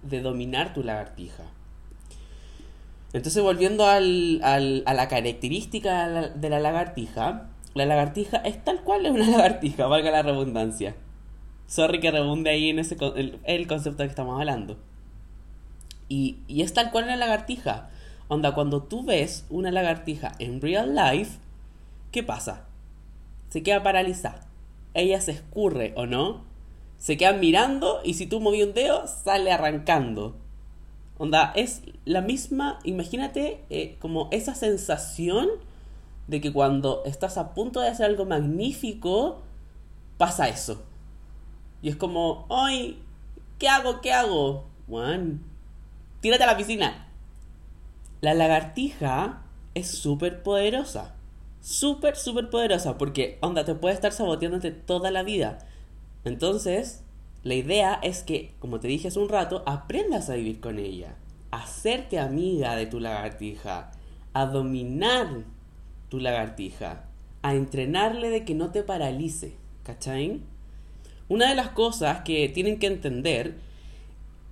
de 0.02 0.20
dominar 0.20 0.72
tu 0.72 0.82
lagartija. 0.82 1.44
Entonces, 3.12 3.42
volviendo 3.42 3.86
al, 3.86 4.40
al, 4.42 4.82
a 4.86 4.94
la 4.94 5.08
característica 5.08 6.06
de 6.28 6.48
la 6.48 6.60
lagartija, 6.60 7.48
la 7.74 7.84
lagartija 7.84 8.38
es 8.38 8.62
tal 8.62 8.82
cual 8.82 9.06
es 9.06 9.12
una 9.12 9.26
lagartija, 9.30 9.86
valga 9.86 10.10
la 10.10 10.22
redundancia. 10.22 10.94
Sorry 11.66 12.00
que 12.00 12.10
rebunde 12.10 12.50
ahí 12.50 12.70
en 12.70 12.78
ese 12.78 12.96
el, 13.16 13.38
el 13.44 13.66
concepto 13.66 14.02
que 14.02 14.08
estamos 14.08 14.38
hablando. 14.38 14.76
Y, 16.08 16.38
y 16.48 16.62
es 16.62 16.72
tal 16.72 16.90
cual 16.90 17.04
una 17.04 17.16
lagartija. 17.16 17.90
Onda, 18.28 18.54
cuando 18.54 18.82
tú 18.82 19.04
ves 19.04 19.44
una 19.50 19.70
lagartija 19.70 20.32
en 20.38 20.60
real 20.60 20.94
life, 20.94 21.38
¿qué 22.12 22.22
pasa? 22.22 22.66
Se 23.48 23.62
queda 23.62 23.82
paralizada. 23.82 24.49
Ella 24.94 25.20
se 25.20 25.32
escurre 25.32 25.92
o 25.96 26.06
no. 26.06 26.44
Se 26.98 27.16
queda 27.16 27.32
mirando 27.32 28.00
y 28.04 28.14
si 28.14 28.26
tú 28.26 28.40
moví 28.40 28.62
un 28.62 28.74
dedo, 28.74 29.06
sale 29.06 29.52
arrancando. 29.52 30.36
Onda, 31.18 31.52
es 31.54 31.82
la 32.04 32.22
misma, 32.22 32.78
imagínate 32.82 33.62
eh, 33.68 33.96
como 34.00 34.28
esa 34.30 34.54
sensación 34.54 35.48
de 36.28 36.40
que 36.40 36.52
cuando 36.52 37.02
estás 37.04 37.36
a 37.36 37.54
punto 37.54 37.80
de 37.80 37.88
hacer 37.88 38.06
algo 38.06 38.24
magnífico, 38.24 39.42
pasa 40.16 40.48
eso. 40.48 40.82
Y 41.82 41.88
es 41.88 41.96
como, 41.96 42.46
¡ay! 42.50 43.02
¿Qué 43.58 43.68
hago? 43.68 44.00
¿Qué 44.00 44.12
hago? 44.12 44.64
Juan, 44.88 45.42
tírate 46.20 46.44
a 46.44 46.46
la 46.46 46.56
piscina. 46.56 47.06
La 48.20 48.34
lagartija 48.34 49.42
es 49.74 49.90
súper 49.90 50.42
poderosa. 50.42 51.14
Súper, 51.60 52.16
súper 52.16 52.50
poderosa. 52.50 52.98
Porque, 52.98 53.38
onda, 53.40 53.64
te 53.64 53.74
puede 53.74 53.94
estar 53.94 54.12
saboteándote 54.12 54.70
toda 54.70 55.10
la 55.10 55.22
vida. 55.22 55.58
Entonces, 56.24 57.04
la 57.42 57.54
idea 57.54 57.98
es 58.02 58.22
que, 58.22 58.52
como 58.58 58.80
te 58.80 58.88
dije 58.88 59.08
hace 59.08 59.18
un 59.18 59.28
rato, 59.28 59.62
aprendas 59.66 60.30
a 60.30 60.34
vivir 60.34 60.60
con 60.60 60.78
ella. 60.78 61.16
A 61.50 61.62
hacerte 61.62 62.18
amiga 62.18 62.76
de 62.76 62.86
tu 62.86 63.00
lagartija. 63.00 63.90
A 64.32 64.46
dominar 64.46 65.44
tu 66.10 66.18
lagartija, 66.18 67.04
a 67.40 67.54
entrenarle 67.54 68.28
de 68.28 68.44
que 68.44 68.54
no 68.54 68.70
te 68.70 68.82
paralice, 68.82 69.54
¿cachai? 69.84 70.42
Una 71.28 71.48
de 71.48 71.54
las 71.54 71.70
cosas 71.70 72.22
que 72.22 72.48
tienen 72.48 72.78
que 72.78 72.88
entender 72.88 73.54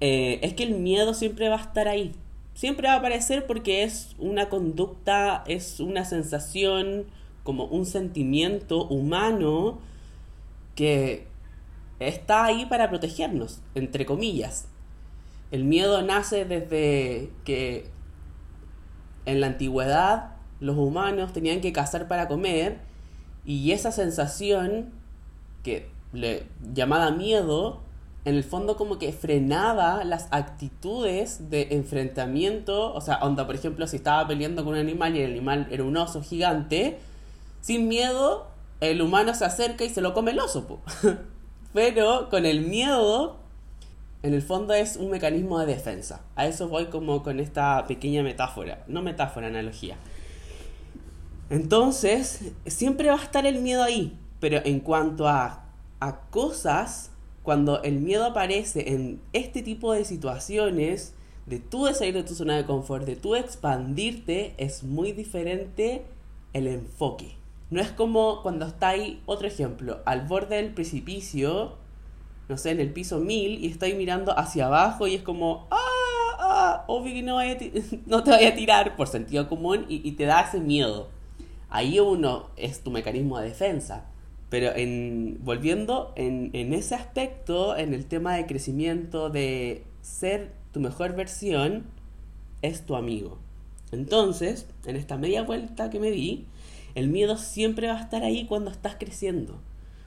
eh, 0.01 0.39
es 0.43 0.55
que 0.55 0.63
el 0.63 0.77
miedo 0.77 1.13
siempre 1.13 1.49
va 1.49 1.57
a 1.57 1.63
estar 1.63 1.89
ahí. 1.89 2.13
Siempre 2.59 2.89
va 2.89 2.95
a 2.95 2.97
aparecer 2.97 3.47
porque 3.47 3.85
es 3.85 4.17
una 4.19 4.49
conducta, 4.49 5.45
es 5.47 5.79
una 5.79 6.05
sensación, 6.05 7.07
como 7.45 7.67
un 7.67 7.87
sentimiento 7.87 8.85
humano 8.89 9.79
que 10.75 11.29
está 12.01 12.47
ahí 12.47 12.67
para 12.67 12.89
protegernos, 12.89 13.61
entre 13.77 14.07
comillas. 14.07 14.67
El 15.53 15.63
miedo 15.63 16.03
nace 16.03 16.45
desde 16.47 17.31
que 17.45 17.87
en 19.25 19.41
la 19.41 19.47
antigüedad 19.47 20.35
los 20.59 20.77
humanos 20.77 21.33
tenían 21.33 21.61
que 21.61 21.73
cazar 21.73 22.09
para 22.09 22.27
comer 22.27 22.81
y 23.45 23.71
esa 23.71 23.93
sensación 23.93 24.91
que 25.63 25.89
le 26.13 26.45
llamada 26.75 27.13
miedo 27.13 27.83
en 28.25 28.35
el 28.35 28.45
fondo 28.45 28.77
como 28.77 28.99
que 28.99 29.13
frenaba 29.13 30.05
las 30.05 30.29
actitudes 30.31 31.51
de 31.51 31.69
enfrentamiento, 31.71 32.93
o 32.93 33.01
sea, 33.01 33.19
onda, 33.23 33.47
por 33.47 33.55
ejemplo, 33.55 33.87
si 33.87 33.97
estaba 33.97 34.27
peleando 34.27 34.65
con 34.65 34.75
un 34.75 34.81
animal 34.81 35.17
y 35.17 35.23
el 35.23 35.31
animal 35.33 35.69
era 35.71 35.85
un 35.85 35.97
oso 35.97 36.23
gigante, 36.23 36.99
sin 37.61 37.89
miedo 37.89 38.49
el 38.81 39.03
humano 39.03 39.35
se 39.35 39.45
acerca 39.45 39.85
y 39.85 39.89
se 39.89 40.01
lo 40.01 40.15
come 40.15 40.33
el 40.33 40.41
oso, 40.41 40.81
pero 41.73 42.29
con 42.29 42.47
el 42.47 42.63
miedo 42.63 43.39
en 44.23 44.35
el 44.35 44.43
fondo 44.43 44.75
es 44.75 44.97
un 44.97 45.11
mecanismo 45.11 45.59
de 45.61 45.67
defensa. 45.67 46.23
A 46.35 46.47
eso 46.47 46.69
voy 46.69 46.87
como 46.87 47.23
con 47.23 47.41
esta 47.41 47.87
pequeña 47.87 48.23
metáfora, 48.23 48.85
no 48.89 49.03
metáfora, 49.03 49.47
analogía. 49.47 49.97
Entonces, 51.51 52.53
siempre 52.67 53.09
va 53.09 53.15
a 53.15 53.23
estar 53.23 53.47
el 53.47 53.61
miedo 53.61 53.83
ahí, 53.83 54.19
pero 54.41 54.61
en 54.65 54.81
cuanto 54.81 55.29
a, 55.29 55.65
a 56.01 56.21
cosas, 56.31 57.11
cuando 57.49 57.83
el 57.83 57.99
miedo 58.01 58.27
aparece 58.27 58.93
en 58.93 59.23
este 59.33 59.63
tipo 59.63 59.95
de 59.95 60.05
situaciones, 60.05 61.15
de 61.47 61.59
tú 61.59 61.87
de 61.87 61.95
salir 61.95 62.13
de 62.13 62.23
tu 62.23 62.35
zona 62.35 62.59
de 62.59 62.67
confort, 62.67 63.07
de 63.07 63.17
tú 63.17 63.37
expandirte, 63.37 64.53
es 64.59 64.85
muy 64.85 65.13
diferente 65.13 66.05
el 66.53 66.67
enfoque. 66.67 67.37
No 67.71 67.81
es 67.81 67.91
como 67.91 68.43
cuando 68.43 68.67
está 68.67 68.91
ahí, 68.91 69.23
otro 69.25 69.49
ejemplo, 69.49 70.01
al 70.05 70.27
borde 70.27 70.57
del 70.57 70.75
precipicio, 70.75 71.77
no 72.51 72.59
sé, 72.59 72.73
en 72.73 72.81
el 72.81 72.93
piso 72.93 73.19
1000 73.19 73.65
y 73.65 73.69
estoy 73.69 73.95
mirando 73.95 74.39
hacia 74.39 74.67
abajo 74.67 75.07
y 75.07 75.15
es 75.15 75.23
como, 75.23 75.69
ah, 75.71 76.37
ah, 76.39 76.85
obvio 76.87 77.15
que 77.15 77.23
no, 77.23 77.39
no 78.07 78.25
te 78.25 78.31
vaya 78.31 78.51
a 78.51 78.55
tirar 78.57 78.95
por 78.95 79.09
sentido 79.09 79.49
común 79.49 79.87
y, 79.89 80.07
y 80.07 80.13
te 80.13 80.27
da 80.27 80.43
ese 80.43 80.61
miedo. 80.61 81.09
Ahí 81.71 81.99
uno 81.99 82.51
es 82.59 82.83
tu 82.83 82.91
mecanismo 82.91 83.39
de 83.39 83.49
defensa. 83.49 84.05
Pero 84.51 84.75
en, 84.75 85.39
volviendo 85.43 86.13
en, 86.17 86.51
en 86.55 86.73
ese 86.73 86.95
aspecto, 86.95 87.77
en 87.77 87.93
el 87.93 88.07
tema 88.07 88.35
de 88.35 88.47
crecimiento, 88.47 89.31
de 89.31 89.85
ser 90.01 90.53
tu 90.73 90.81
mejor 90.81 91.15
versión, 91.15 91.85
es 92.63 92.87
tu 92.87 92.97
amigo. 92.97 93.39
Entonces, 93.93 94.67
en 94.85 94.97
esta 94.97 95.17
media 95.17 95.43
vuelta 95.43 95.91
que 95.91 96.01
me 96.01 96.11
di, 96.11 96.47
el 96.95 97.09
miedo 97.09 97.37
siempre 97.37 97.89
va 97.89 97.99
a 97.99 98.03
estar 98.03 98.23
ahí 98.23 98.47
cuando 98.47 98.71
estás 98.71 98.97
creciendo, 98.99 99.61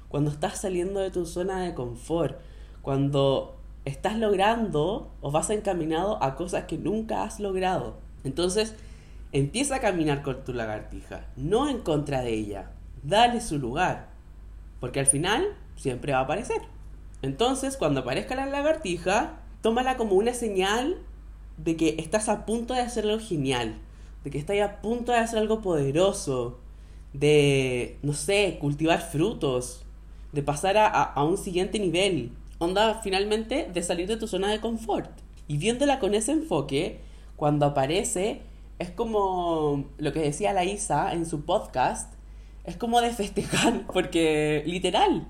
cuando 0.08 0.32
estás 0.32 0.60
saliendo 0.60 1.00
de 1.00 1.12
tu 1.12 1.26
zona 1.26 1.62
de 1.64 1.74
confort, 1.74 2.40
cuando 2.82 3.58
estás 3.86 4.18
logrando 4.18 5.12
o 5.22 5.32
vas 5.32 5.50
encaminado 5.50 6.22
a 6.22 6.36
cosas 6.36 6.66
que 6.66 6.78
nunca 6.78 7.24
has 7.24 7.40
logrado. 7.40 7.98
Entonces, 8.24 8.76
empieza 9.32 9.78
a 9.78 9.80
caminar 9.80 10.22
con 10.22 10.44
tu 10.44 10.54
lagartija, 10.54 11.28
no 11.36 11.70
en 11.70 11.80
contra 11.80 12.22
de 12.22 12.34
ella. 12.34 12.72
Dale 13.04 13.42
su 13.42 13.58
lugar, 13.58 14.11
porque 14.82 15.00
al 15.00 15.06
final 15.06 15.56
siempre 15.78 16.12
va 16.12 16.20
a 16.20 16.24
aparecer. 16.24 16.62
Entonces, 17.22 17.78
cuando 17.78 18.02
aparezca 18.02 18.36
la 18.36 18.48
lagartija, 18.48 19.40
tómala 19.62 19.96
como 19.96 20.16
una 20.16 20.34
señal 20.34 20.98
de 21.58 21.78
que 21.78 21.96
estás 22.00 22.28
a 22.28 22.46
punto 22.46 22.74
de 22.74 22.82
hacer 22.82 23.06
algo 23.06 23.20
genial, 23.20 23.76
de 24.24 24.32
que 24.32 24.40
estás 24.40 24.60
a 24.60 24.82
punto 24.82 25.12
de 25.12 25.20
hacer 25.20 25.40
algo 25.40 25.62
poderoso, 25.62 26.60
de, 27.14 27.98
no 28.02 28.14
sé, 28.14 28.58
cultivar 28.60 29.02
frutos, 29.02 29.84
de 30.32 30.42
pasar 30.42 30.78
a, 30.78 31.24
un 31.24 31.38
siguiente 31.38 31.80
nivel. 31.80 32.32
Onda, 32.58 33.02
finalmente, 33.04 33.70
de 33.72 33.84
salir 33.84 34.08
de 34.08 34.18
tu 34.18 34.28
zona 34.28 34.50
de 34.52 34.60
confort. 34.60 35.10
Y 35.48 35.58
viéndola 35.58 36.00
con 36.00 36.16
ese 36.16 36.32
enfoque, 36.32 37.02
cuando 37.36 37.68
aparece, 37.68 38.42
es 38.80 38.90
como 38.90 39.86
lo 39.98 40.14
que 40.14 40.22
decía 40.22 40.54
la 40.54 40.64
Isa 40.64 41.14
en 41.14 41.26
su 41.26 41.42
podcast, 41.42 42.14
es 42.66 42.78
como 42.78 43.02
de 43.02 43.12
festejar, 43.12 43.86
porque 43.94 44.64
literal, 44.66 45.28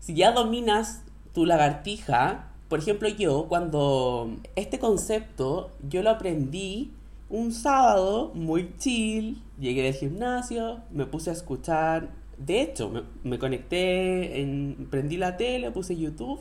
si 0.00 0.14
ya 0.14 0.32
dominas 0.32 1.02
tu 1.32 1.46
lagartija, 1.46 2.48
por 2.68 2.78
ejemplo 2.78 3.08
yo, 3.08 3.46
cuando 3.48 4.36
este 4.56 4.78
concepto 4.78 5.70
yo 5.88 6.02
lo 6.02 6.10
aprendí 6.10 6.92
un 7.30 7.52
sábado 7.52 8.32
muy 8.34 8.74
chill, 8.78 9.42
llegué 9.58 9.82
del 9.82 9.94
gimnasio, 9.94 10.80
me 10.90 11.06
puse 11.06 11.30
a 11.30 11.32
escuchar, 11.32 12.10
de 12.38 12.62
hecho, 12.62 12.90
me, 13.22 13.38
conecté, 13.38 14.40
en, 14.40 14.88
prendí 14.90 15.16
la 15.16 15.36
tele, 15.36 15.70
puse 15.70 15.96
YouTube 15.96 16.40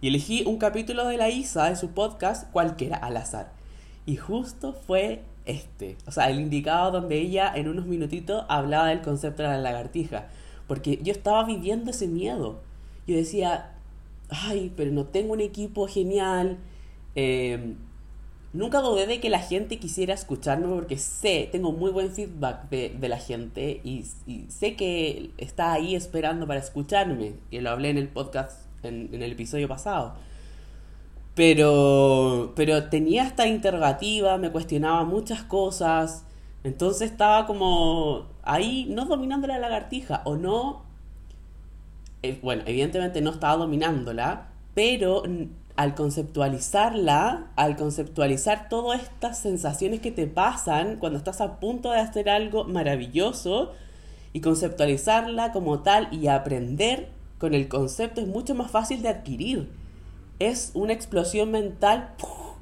y 0.00 0.08
elegí 0.08 0.44
un 0.46 0.58
capítulo 0.58 1.06
de 1.06 1.16
la 1.16 1.30
Isa 1.30 1.68
de 1.68 1.76
su 1.76 1.90
podcast 1.90 2.50
cualquiera 2.52 2.96
al 2.96 3.16
azar. 3.16 3.52
Y 4.10 4.16
justo 4.16 4.72
fue 4.72 5.22
este, 5.44 5.96
o 6.04 6.10
sea, 6.10 6.30
el 6.30 6.40
indicado 6.40 6.90
donde 6.90 7.16
ella 7.16 7.52
en 7.54 7.68
unos 7.68 7.86
minutitos 7.86 8.44
hablaba 8.48 8.88
del 8.88 9.02
concepto 9.02 9.44
de 9.44 9.50
la 9.50 9.58
lagartija, 9.58 10.26
porque 10.66 10.98
yo 11.00 11.12
estaba 11.12 11.44
viviendo 11.44 11.92
ese 11.92 12.08
miedo. 12.08 12.58
Yo 13.06 13.14
decía, 13.14 13.70
ay, 14.28 14.72
pero 14.76 14.90
no 14.90 15.04
tengo 15.04 15.32
un 15.32 15.40
equipo 15.40 15.86
genial. 15.86 16.58
Eh, 17.14 17.76
nunca 18.52 18.80
dudé 18.80 19.06
de 19.06 19.20
que 19.20 19.30
la 19.30 19.38
gente 19.38 19.78
quisiera 19.78 20.12
escucharme 20.12 20.66
porque 20.66 20.98
sé, 20.98 21.48
tengo 21.52 21.70
muy 21.70 21.92
buen 21.92 22.10
feedback 22.10 22.68
de, 22.68 23.08
la 23.08 23.18
gente 23.18 23.80
y, 23.84 24.06
sé 24.48 24.74
que 24.74 25.30
está 25.38 25.72
ahí 25.72 25.94
esperando 25.94 26.48
para 26.48 26.58
escucharme. 26.58 27.34
Y 27.52 27.60
lo 27.60 27.70
hablé 27.70 27.90
en 27.90 27.98
el 27.98 28.08
podcast, 28.08 28.66
en 28.82 29.22
el 29.22 29.30
episodio 29.30 29.68
pasado. 29.68 30.16
Pero, 31.34 32.52
pero 32.56 32.88
tenía 32.88 33.24
esta 33.24 33.46
interrogativa, 33.46 34.36
me 34.38 34.50
cuestionaba 34.50 35.04
muchas 35.04 35.42
cosas. 35.42 36.24
Entonces 36.64 37.10
estaba 37.10 37.46
como 37.46 38.26
ahí, 38.42 38.86
no 38.90 39.06
dominando 39.06 39.46
la 39.46 39.58
lagartija, 39.58 40.22
o 40.24 40.36
no. 40.36 40.82
Eh, 42.22 42.38
bueno, 42.42 42.62
evidentemente 42.66 43.20
no 43.22 43.30
estaba 43.30 43.56
dominándola, 43.56 44.48
pero 44.74 45.22
al 45.76 45.94
conceptualizarla, 45.94 47.46
al 47.56 47.76
conceptualizar 47.76 48.68
todas 48.68 49.02
estas 49.02 49.38
sensaciones 49.38 50.00
que 50.00 50.10
te 50.10 50.26
pasan 50.26 50.96
cuando 50.96 51.18
estás 51.18 51.40
a 51.40 51.58
punto 51.58 51.90
de 51.90 52.00
hacer 52.00 52.28
algo 52.28 52.64
maravilloso 52.64 53.72
y 54.34 54.40
conceptualizarla 54.40 55.52
como 55.52 55.80
tal 55.80 56.08
y 56.12 56.26
aprender 56.26 57.08
con 57.38 57.54
el 57.54 57.68
concepto 57.68 58.20
es 58.20 58.26
mucho 58.26 58.54
más 58.54 58.70
fácil 58.70 59.00
de 59.00 59.08
adquirir 59.08 59.79
es 60.40 60.72
una 60.74 60.92
explosión 60.92 61.52
mental 61.52 62.14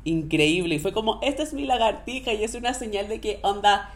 increíble. 0.04 0.74
Y 0.74 0.78
fue 0.78 0.92
como, 0.92 1.18
esta 1.22 1.42
es 1.42 1.54
mi 1.54 1.64
lagartija 1.64 2.34
y 2.34 2.44
es 2.44 2.54
una 2.54 2.74
señal 2.74 3.08
de 3.08 3.20
que 3.20 3.38
onda 3.42 3.90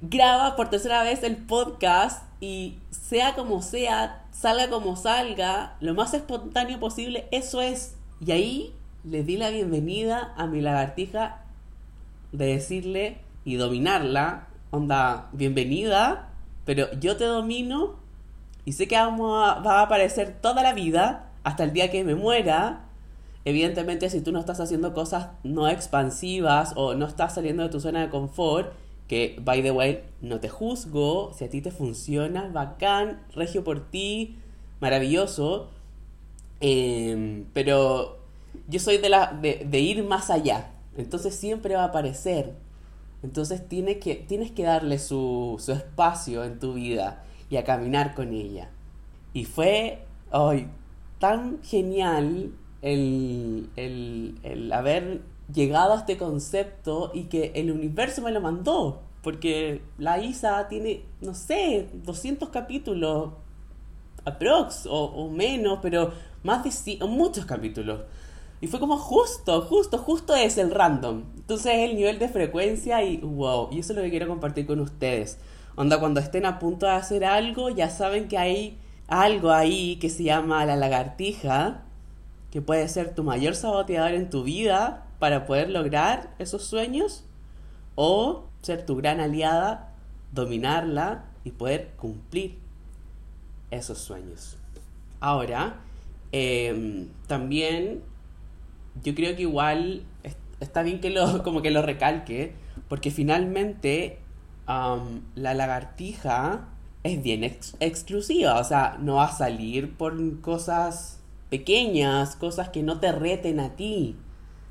graba 0.00 0.56
por 0.56 0.68
tercera 0.68 1.04
vez 1.04 1.22
el 1.22 1.36
podcast 1.36 2.24
y 2.40 2.78
sea 2.90 3.34
como 3.34 3.62
sea, 3.62 4.24
salga 4.32 4.68
como 4.68 4.96
salga, 4.96 5.76
lo 5.80 5.94
más 5.94 6.12
espontáneo 6.12 6.80
posible, 6.80 7.28
eso 7.30 7.60
es. 7.62 7.94
Y 8.24 8.32
ahí 8.32 8.74
le 9.04 9.22
di 9.22 9.36
la 9.36 9.50
bienvenida 9.50 10.34
a 10.36 10.46
mi 10.46 10.60
lagartija 10.60 11.44
de 12.32 12.46
decirle 12.46 13.18
y 13.44 13.56
dominarla, 13.56 14.48
onda, 14.70 15.28
bienvenida, 15.32 16.30
pero 16.64 16.90
yo 16.98 17.16
te 17.16 17.24
domino 17.24 17.96
y 18.64 18.72
sé 18.72 18.88
que 18.88 18.96
a, 18.96 19.08
va 19.08 19.80
a 19.80 19.82
aparecer 19.82 20.40
toda 20.40 20.62
la 20.62 20.72
vida 20.72 21.31
hasta 21.44 21.64
el 21.64 21.72
día 21.72 21.90
que 21.90 22.04
me 22.04 22.14
muera, 22.14 22.84
evidentemente 23.44 24.08
si 24.10 24.20
tú 24.20 24.32
no 24.32 24.40
estás 24.40 24.60
haciendo 24.60 24.94
cosas 24.94 25.28
no 25.42 25.68
expansivas 25.68 26.72
o 26.76 26.94
no 26.94 27.06
estás 27.06 27.34
saliendo 27.34 27.62
de 27.62 27.68
tu 27.68 27.80
zona 27.80 28.02
de 28.02 28.10
confort, 28.10 28.72
que 29.08 29.36
by 29.42 29.62
the 29.62 29.72
way, 29.72 30.04
no 30.20 30.40
te 30.40 30.48
juzgo, 30.48 31.32
si 31.36 31.44
a 31.44 31.50
ti 31.50 31.60
te 31.60 31.70
funciona, 31.70 32.48
bacán, 32.48 33.22
regio 33.34 33.64
por 33.64 33.90
ti, 33.90 34.36
maravilloso, 34.80 35.70
em, 36.60 37.44
pero 37.52 38.18
yo 38.68 38.80
soy 38.80 38.98
de, 38.98 39.08
la, 39.08 39.32
de, 39.32 39.80
ir 39.80 40.04
más 40.04 40.30
allá, 40.30 40.70
entonces 40.96 41.34
siempre 41.34 41.74
va 41.74 41.82
a 41.82 41.86
aparecer, 41.86 42.54
entonces 43.22 43.68
tienes 43.68 43.98
que, 43.98 44.14
tienes 44.14 44.50
que 44.50 44.62
darle 44.62 44.98
su, 44.98 45.56
su 45.60 45.72
espacio 45.72 46.44
en 46.44 46.58
tu 46.58 46.74
vida 46.74 47.24
y 47.50 47.56
a 47.56 47.64
caminar 47.64 48.14
con 48.14 48.32
ella. 48.32 48.70
Y 49.34 49.44
fue, 49.44 50.04
hoy 50.30 50.68
tan 51.22 51.62
genial 51.62 52.50
el, 52.82 53.68
el, 53.76 54.72
haber 54.72 55.20
llegado 55.54 55.92
a 55.92 55.98
este 55.98 56.16
concepto 56.16 57.12
y 57.14 57.26
que 57.26 57.52
el 57.54 57.70
universo 57.70 58.22
me 58.22 58.32
lo 58.32 58.40
mandó. 58.40 59.02
Porque 59.22 59.82
la 59.98 60.20
ISA 60.20 60.66
tiene, 60.66 61.04
no 61.20 61.32
sé, 61.34 61.86
200 61.92 62.48
capítulos, 62.48 63.34
aprox, 64.24 64.86
o, 64.86 65.04
o 65.04 65.30
menos, 65.30 65.78
pero 65.80 66.10
más 66.42 66.64
de 66.64 66.98
muchos 67.06 67.44
capítulos. 67.44 68.00
Y 68.60 68.66
fue 68.66 68.80
como 68.80 68.96
justo, 68.96 69.62
justo, 69.62 69.98
justo 69.98 70.34
es 70.34 70.58
el 70.58 70.72
random. 70.72 71.22
Entonces 71.36 71.72
el 71.88 71.94
nivel 71.94 72.18
de 72.18 72.30
frecuencia 72.30 73.00
y 73.04 73.18
wow. 73.18 73.68
Y 73.70 73.78
eso 73.78 73.92
es 73.92 73.96
lo 73.96 74.02
que 74.02 74.10
quiero 74.10 74.26
compartir 74.26 74.66
con 74.66 74.80
ustedes. 74.80 75.38
Onda, 75.76 76.00
cuando 76.00 76.18
estén 76.18 76.46
a 76.46 76.58
punto 76.58 76.86
de 76.86 76.92
hacer 76.92 77.24
algo, 77.24 77.70
ya 77.70 77.90
saben 77.90 78.26
que 78.26 78.38
hay 78.38 78.81
algo 79.08 79.50
ahí 79.50 79.96
que 79.96 80.10
se 80.10 80.24
llama 80.24 80.64
la 80.64 80.76
lagartija, 80.76 81.82
que 82.50 82.60
puede 82.60 82.88
ser 82.88 83.14
tu 83.14 83.24
mayor 83.24 83.54
saboteador 83.54 84.12
en 84.12 84.30
tu 84.30 84.42
vida 84.42 85.06
para 85.18 85.46
poder 85.46 85.70
lograr 85.70 86.34
esos 86.38 86.64
sueños, 86.64 87.24
o 87.94 88.44
ser 88.62 88.84
tu 88.86 88.96
gran 88.96 89.20
aliada, 89.20 89.92
dominarla 90.32 91.24
y 91.44 91.50
poder 91.50 91.92
cumplir 91.96 92.58
esos 93.70 93.98
sueños. 93.98 94.56
Ahora, 95.20 95.80
em, 96.32 97.08
también 97.26 98.02
yo 99.02 99.14
creo 99.14 99.36
que 99.36 99.42
igual 99.42 100.02
está 100.60 100.82
bien 100.82 101.00
que 101.00 101.10
lo, 101.10 101.42
como 101.42 101.62
que 101.62 101.70
lo 101.70 101.82
recalque, 101.82 102.54
porque 102.88 103.10
finalmente 103.10 104.18
la 104.66 105.54
lagartija 105.54 106.68
es 107.04 107.22
bien 107.22 107.44
exclusiva, 107.44 108.60
o 108.60 108.64
sea, 108.64 108.96
no 109.00 109.16
va 109.16 109.24
a 109.24 109.36
salir 109.36 109.96
por 109.96 110.40
cosas 110.40 111.18
pequeñas, 111.50 112.36
cosas 112.36 112.68
que 112.68 112.82
no 112.82 113.00
te 113.00 113.12
reten 113.12 113.60
a 113.60 113.74
ti, 113.74 114.16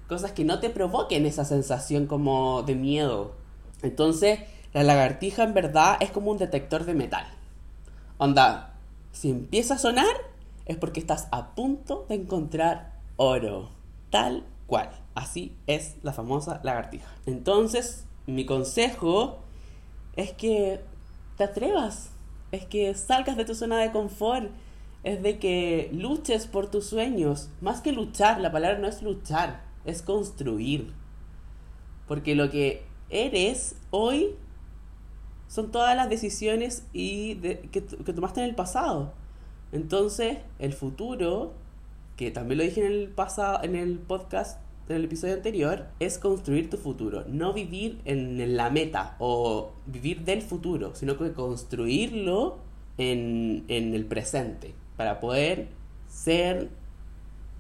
cosas 0.08 0.32
que 0.32 0.46
no 0.46 0.60
te 0.60 0.70
provoquen 0.70 1.26
esa 1.26 1.46
sensación 1.46 2.08
como 2.08 2.64
de 2.64 2.76
miedo. 2.76 3.36
Entonces, 3.82 4.40
la 4.74 4.84
lagartija 4.84 5.44
en 5.44 5.54
verdad 5.54 5.98
es 6.00 6.12
como 6.12 6.32
un 6.32 6.38
detector 6.38 6.86
de 6.86 6.94
metal. 6.94 7.26
Onda, 8.18 8.74
si 9.12 9.30
empieza 9.30 9.76
a 9.76 9.80
sonar 9.80 10.16
es 10.66 10.78
porque 10.78 11.00
estás 11.00 11.28
a 11.32 11.54
punto 11.54 12.06
de 12.08 12.16
encontrar 12.16 12.94
oro, 13.18 13.72
tal 14.10 14.46
cual. 14.68 14.90
Así 15.16 15.56
es 15.68 15.98
la 16.04 16.14
famosa 16.14 16.62
lagartija. 16.64 17.08
Entonces, 17.26 18.06
mi 18.26 18.46
consejo 18.46 19.40
es 20.16 20.32
que 20.32 20.82
te 21.38 21.44
atrevas, 21.44 22.12
es 22.52 22.66
que 22.66 22.94
salgas 22.96 23.38
de 23.38 23.46
tu 23.46 23.56
zona 23.56 23.80
de 23.80 23.92
confort, 23.92 24.52
es 25.04 25.22
de 25.24 25.40
que 25.40 25.90
luches 25.94 26.48
por 26.48 26.70
tus 26.70 26.86
sueños. 26.86 27.50
Más 27.62 27.82
que 27.82 27.92
luchar, 27.92 28.40
la 28.40 28.52
palabra 28.52 28.78
no 28.78 28.88
es 28.88 29.02
luchar, 29.02 29.64
es 29.86 30.02
construir. 30.02 30.94
Porque 32.08 32.36
lo 32.36 32.50
que 32.50 32.84
eres 33.10 33.76
hoy 33.90 34.36
son 35.48 35.72
todas 35.72 35.96
las 35.96 36.10
decisiones 36.10 36.86
y 36.94 37.36
que, 37.36 37.70
que 37.72 38.14
tomaste 38.14 38.42
en 38.42 38.50
el 38.50 38.56
pasado. 38.56 39.14
Entonces, 39.72 40.38
el 40.60 40.74
futuro, 40.74 41.54
que 42.18 42.32
también 42.32 42.60
lo 42.60 42.64
dije 42.64 42.86
en 42.86 42.92
el 42.92 43.10
pasado, 43.10 43.64
en 43.64 43.76
el 43.76 44.00
podcast 44.00 44.60
en 44.92 44.98
el 44.98 45.06
episodio 45.06 45.34
anterior, 45.34 45.88
es 46.00 46.18
construir 46.18 46.70
tu 46.70 46.78
futuro. 46.78 47.26
No 47.28 47.54
vivir 47.54 48.00
en 48.06 48.56
la 48.56 48.70
meta 48.70 49.16
o 49.20 49.72
vivir 49.86 50.22
del 50.22 50.42
futuro, 50.42 50.96
sino 50.96 51.18
que 51.18 51.34
construirlo 51.34 52.60
en, 52.98 53.66
en 53.68 53.94
el 53.94 54.06
presente 54.06 54.74
para 54.98 55.20
poder 55.20 55.70
ser 56.08 56.70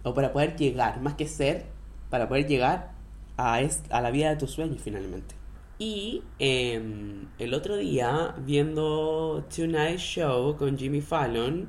o 0.04 0.13
para 0.13 0.34
poder 0.34 0.56
llegar, 0.56 1.02
más 1.02 1.15
que 1.15 1.28
ser, 1.28 1.65
para 2.10 2.28
poder 2.28 2.48
llegar 2.48 2.91
a, 3.38 3.60
a 3.89 4.02
la 4.02 4.12
vida 4.12 4.30
de 4.30 4.36
tus 4.36 4.52
sueños 4.52 4.82
finalmente. 4.82 5.36
Y 5.80 6.22
em, 6.38 7.28
el 7.39 7.54
otro 7.56 7.78
día, 7.78 8.36
viendo 8.38 9.44
Tonight 9.56 9.98
Show 9.98 10.56
con 10.56 10.78
Jimmy 10.78 11.02
Fallon, 11.02 11.67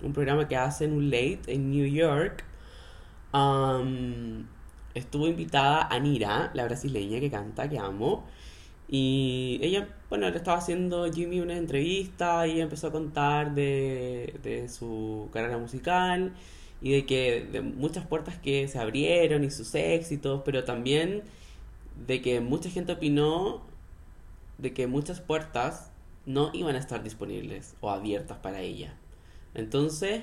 un 0.00 0.12
programa 0.12 0.46
que 0.46 0.56
hacen 0.56 0.92
un 0.92 1.10
late 1.10 1.40
en 1.48 1.70
New 1.70 1.86
York, 1.86 2.44
estuvo 4.94 5.26
invitada 5.28 5.86
Anira, 5.88 6.50
la 6.54 6.64
brasileña 6.64 7.20
que 7.20 7.30
canta, 7.30 7.68
que 7.68 7.78
amo. 7.78 8.24
Y 8.88 9.58
ella, 9.62 9.88
bueno, 10.08 10.30
le 10.30 10.36
estaba 10.36 10.58
haciendo 10.58 11.12
Jimmy 11.12 11.40
una 11.40 11.56
entrevista 11.56 12.46
y 12.46 12.60
empezó 12.60 12.88
a 12.88 12.92
contar 12.92 13.54
de, 13.54 14.38
de 14.42 14.68
su 14.68 15.28
carrera 15.32 15.58
musical 15.58 16.32
y 16.80 16.92
de 16.92 17.06
que 17.06 17.46
de 17.52 17.60
muchas 17.60 18.06
puertas 18.06 18.38
que 18.38 18.66
se 18.68 18.78
abrieron 18.78 19.44
y 19.44 19.50
sus 19.50 19.74
éxitos, 19.74 20.42
pero 20.44 20.64
también 20.64 21.22
de 22.06 22.22
que 22.22 22.40
mucha 22.40 22.70
gente 22.70 22.92
opinó 22.92 23.62
de 24.58 24.72
que 24.72 24.86
muchas 24.86 25.20
puertas 25.20 25.90
no 26.26 26.50
iban 26.52 26.76
a 26.76 26.78
estar 26.78 27.02
disponibles 27.02 27.74
o 27.80 27.90
abiertas 27.90 28.38
para 28.38 28.60
ella. 28.60 28.94
Entonces, 29.54 30.22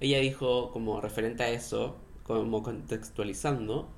ella 0.00 0.18
dijo 0.18 0.70
como 0.72 1.00
referente 1.00 1.42
a 1.44 1.50
eso, 1.50 1.96
como 2.26 2.62
contextualizando, 2.62 3.88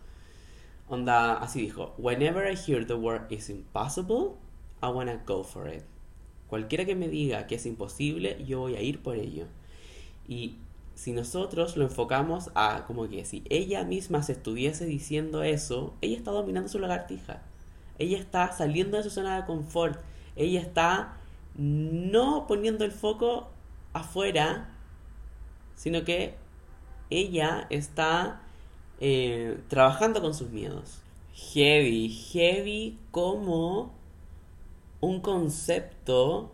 onda, 0.89 1.35
así 1.35 1.63
dijo, 1.63 1.95
whenever 1.97 2.47
I 2.47 2.57
hear 2.57 2.87
the 2.87 2.95
word 2.95 3.33
is 3.33 3.49
impossible, 3.49 4.37
I 4.83 4.89
wanna 4.89 5.23
go 5.27 5.43
for 5.43 5.69
it. 5.69 5.85
Cualquiera 6.47 6.85
que 6.85 6.95
me 6.95 7.09
diga 7.09 7.47
que 7.47 7.55
es 7.55 7.65
imposible, 7.65 8.45
yo 8.45 8.61
voy 8.61 8.77
a 8.77 8.83
ir 8.83 9.03
por 9.03 9.17
ello. 9.17 9.47
Y 10.27 10.57
si 10.95 11.13
nosotros 11.13 11.77
lo 11.77 11.85
enfocamos 11.85 12.51
a 12.55 12.85
como 12.87 13.09
que 13.09 13.25
si 13.25 13.45
ella 13.49 13.85
misma 13.85 14.23
se 14.23 14.33
estuviese 14.33 14.85
diciendo 14.85 15.43
eso, 15.43 15.95
ella 16.03 16.17
está 16.17 16.31
dominando 16.31 16.69
su 16.69 16.79
lagartija. 16.79 17.43
Ella 17.99 18.19
está 18.19 18.53
saliendo 18.53 18.99
de 18.99 19.05
su 19.05 19.11
zona 19.11 19.37
de 19.37 19.47
confort. 19.47 20.01
Ella 20.37 20.61
está 20.61 21.17
no 21.57 22.47
poniendo 22.47 22.85
el 22.85 22.93
foco 22.93 23.49
afuera, 23.93 24.71
sino 25.77 26.05
que 26.05 26.35
ella 27.11 27.67
está 27.71 28.43
eh, 29.01 29.59
trabajando 29.69 30.21
con 30.21 30.35
sus 30.35 30.51
miedos. 30.51 31.01
Heavy, 31.35 32.09
heavy 32.09 32.99
como 33.11 33.93
un 35.01 35.21
concepto 35.21 36.53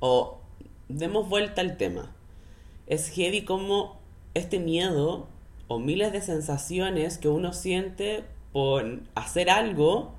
o 0.00 0.40
demos 0.88 1.28
vuelta 1.28 1.60
al 1.60 1.76
tema. 1.76 2.12
Es 2.86 3.08
heavy 3.10 3.44
como 3.44 4.00
este 4.34 4.58
miedo 4.58 5.28
o 5.68 5.78
miles 5.78 6.12
de 6.12 6.20
sensaciones 6.20 7.18
que 7.18 7.28
uno 7.28 7.52
siente 7.52 8.24
por 8.52 9.00
hacer 9.14 9.50
algo 9.50 10.14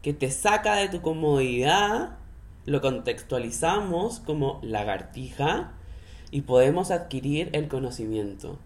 que 0.00 0.14
te 0.14 0.30
saca 0.30 0.76
de 0.76 0.88
tu 0.88 1.02
comodidad, 1.02 2.16
lo 2.64 2.80
contextualizamos 2.80 4.20
como 4.20 4.58
lagartija 4.62 5.74
y 6.30 6.42
podemos 6.42 6.90
adquirir 6.90 7.50
el 7.52 7.68
conocimiento. 7.68 8.58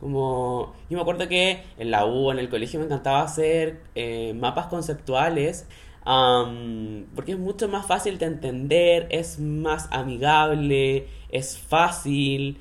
Como 0.00 0.74
yo 0.90 0.96
me 0.96 1.02
acuerdo 1.02 1.28
que 1.28 1.62
en 1.78 1.90
la 1.90 2.04
U, 2.04 2.30
en 2.30 2.38
el 2.38 2.48
colegio 2.48 2.80
me 2.80 2.86
encantaba 2.86 3.22
hacer 3.22 3.80
eh, 3.94 4.34
mapas 4.34 4.66
conceptuales 4.66 5.66
porque 6.04 7.32
es 7.32 7.38
mucho 7.38 7.68
más 7.68 7.86
fácil 7.86 8.18
de 8.18 8.26
entender, 8.26 9.06
es 9.10 9.38
más 9.38 9.88
amigable, 9.90 11.08
es 11.30 11.58
fácil, 11.58 12.58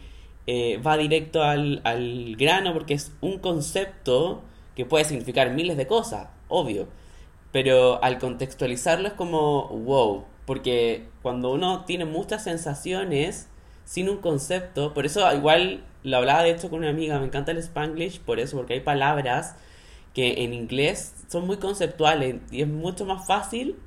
eh, 0.48 0.78
va 0.78 0.98
directo 0.98 1.44
al, 1.44 1.82
al 1.84 2.36
grano 2.38 2.74
porque 2.74 2.94
es 2.94 3.12
un 3.22 3.40
concepto 3.40 4.42
que 4.76 4.86
puede 4.86 5.06
significar 5.06 5.52
miles 5.52 5.78
de 5.78 5.88
cosas, 5.88 6.30
obvio. 6.48 6.88
Pero 7.52 8.02
al 8.04 8.18
contextualizarlo 8.18 9.08
es 9.08 9.14
como 9.14 9.68
wow, 9.68 10.24
porque 10.46 11.08
cuando 11.22 11.52
uno 11.52 11.86
tiene 11.86 12.06
muchas 12.06 12.44
sensaciones 12.44 13.50
sin 13.86 14.10
un 14.10 14.18
concepto, 14.18 14.94
por 14.94 15.06
eso 15.06 15.32
igual 15.34 15.84
lo 16.04 16.18
hablaba 16.18 16.44
de 16.44 16.52
hecho 16.52 16.70
con 16.70 16.80
una 16.80 16.90
amiga, 16.90 17.20
me 17.20 17.26
encanta 17.26 17.52
el 17.52 17.58
spanglish 17.58 18.20
por 18.20 18.40
eso, 18.40 18.58
porque 18.58 18.74
hay 18.74 18.80
palabras 18.82 19.56
que 20.14 20.44
en 20.44 20.54
inglés 20.54 21.26
son 21.28 21.48
muy 21.48 21.58
conceptuales 21.58 22.36
y 22.52 22.62
es 22.62 22.68
mucho 22.68 23.06
más 23.06 23.26
fácil 23.26 23.78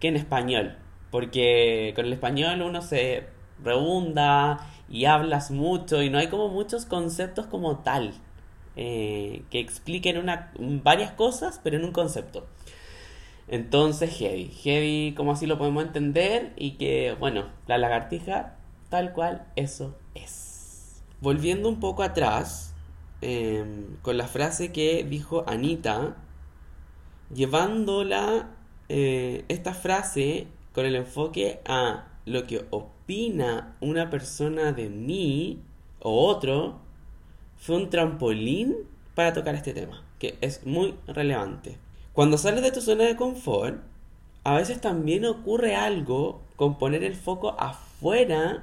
que 0.00 0.08
en 0.08 0.16
español, 0.16 0.76
porque 1.10 1.92
con 1.94 2.06
el 2.06 2.12
español 2.12 2.62
uno 2.62 2.82
se 2.82 3.26
rebunda 3.62 4.66
y 4.88 5.04
hablas 5.06 5.50
mucho 5.50 6.02
y 6.02 6.10
no 6.10 6.18
hay 6.18 6.28
como 6.28 6.48
muchos 6.48 6.86
conceptos 6.86 7.46
como 7.46 7.78
tal 7.78 8.14
eh, 8.76 9.44
que 9.50 9.60
expliquen 9.60 10.24
varias 10.82 11.12
cosas 11.12 11.60
pero 11.62 11.76
en 11.76 11.84
un 11.84 11.92
concepto. 11.92 12.46
Entonces, 13.48 14.16
heavy. 14.16 14.46
Heavy, 14.62 15.14
como 15.16 15.32
así 15.32 15.46
lo 15.46 15.58
podemos 15.58 15.84
entender 15.84 16.52
y 16.56 16.72
que, 16.72 17.14
bueno, 17.18 17.48
la 17.66 17.78
lagartija, 17.78 18.56
tal 18.94 19.12
cual, 19.12 19.44
eso 19.56 19.96
es. 20.14 21.02
Volviendo 21.20 21.68
un 21.68 21.80
poco 21.80 22.04
atrás, 22.04 22.74
em, 23.22 23.96
con 24.02 24.16
la 24.16 24.28
frase 24.28 24.70
que 24.70 25.02
dijo 25.02 25.42
Anita, 25.48 26.14
llevándola, 27.34 28.50
eh, 28.88 29.44
esta 29.48 29.74
frase 29.74 30.46
con 30.72 30.86
el 30.86 30.94
enfoque 30.94 31.60
a 31.66 32.06
lo 32.24 32.46
que 32.46 32.66
opina 32.70 33.76
una 33.80 34.10
persona 34.10 34.70
de 34.70 34.88
mí 34.88 35.60
o 35.98 36.28
otro, 36.28 36.78
fue 37.56 37.74
un 37.74 37.90
trampolín 37.90 38.76
para 39.16 39.32
tocar 39.32 39.56
este 39.56 39.72
tema, 39.72 40.04
que 40.20 40.38
es 40.40 40.64
muy 40.64 40.94
relevante. 41.08 41.78
Cuando 42.12 42.38
sales 42.38 42.62
de 42.62 42.70
tu 42.70 42.80
zona 42.80 43.06
de 43.06 43.16
confort, 43.16 43.82
a 44.44 44.54
veces 44.54 44.80
también 44.80 45.24
ocurre 45.24 45.74
algo 45.74 46.42
con 46.54 46.78
poner 46.78 47.02
el 47.02 47.16
foco 47.16 47.56
afuera 47.58 48.62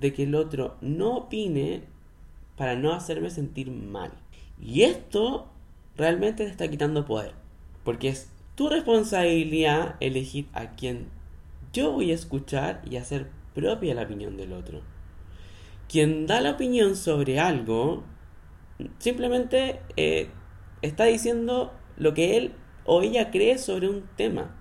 de 0.00 0.12
que 0.12 0.24
el 0.24 0.34
otro 0.34 0.76
no 0.80 1.16
opine 1.16 1.84
para 2.56 2.76
no 2.76 2.92
hacerme 2.92 3.30
sentir 3.30 3.70
mal. 3.70 4.12
Y 4.60 4.82
esto 4.82 5.48
realmente 5.96 6.44
te 6.44 6.50
está 6.50 6.68
quitando 6.68 7.04
poder, 7.04 7.32
porque 7.84 8.08
es 8.08 8.30
tu 8.54 8.68
responsabilidad 8.68 9.96
elegir 10.00 10.46
a 10.52 10.76
quien 10.76 11.08
yo 11.72 11.92
voy 11.92 12.10
a 12.10 12.14
escuchar 12.14 12.82
y 12.88 12.96
hacer 12.96 13.30
propia 13.54 13.94
la 13.94 14.02
opinión 14.02 14.36
del 14.36 14.52
otro. 14.52 14.80
Quien 15.88 16.26
da 16.26 16.40
la 16.40 16.52
opinión 16.52 16.96
sobre 16.96 17.38
algo 17.38 18.04
simplemente 18.98 19.80
eh, 19.96 20.28
está 20.82 21.04
diciendo 21.04 21.72
lo 21.96 22.14
que 22.14 22.36
él 22.36 22.52
o 22.84 23.02
ella 23.02 23.30
cree 23.30 23.58
sobre 23.58 23.88
un 23.88 24.04
tema. 24.16 24.54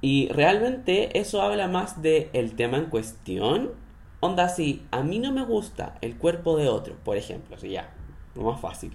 Y 0.00 0.28
realmente 0.28 1.18
eso 1.18 1.42
habla 1.42 1.68
más 1.68 2.02
de 2.02 2.30
el 2.32 2.54
tema 2.54 2.78
en 2.78 2.86
cuestión. 2.86 3.72
Onda, 4.20 4.48
si 4.48 4.86
a 4.90 5.02
mí 5.02 5.18
no 5.18 5.32
me 5.32 5.44
gusta 5.44 5.98
el 6.00 6.16
cuerpo 6.16 6.56
de 6.56 6.68
otro, 6.68 6.96
por 7.04 7.16
ejemplo, 7.16 7.56
ya, 7.58 7.92
lo 8.34 8.42
más 8.42 8.60
fácil, 8.60 8.92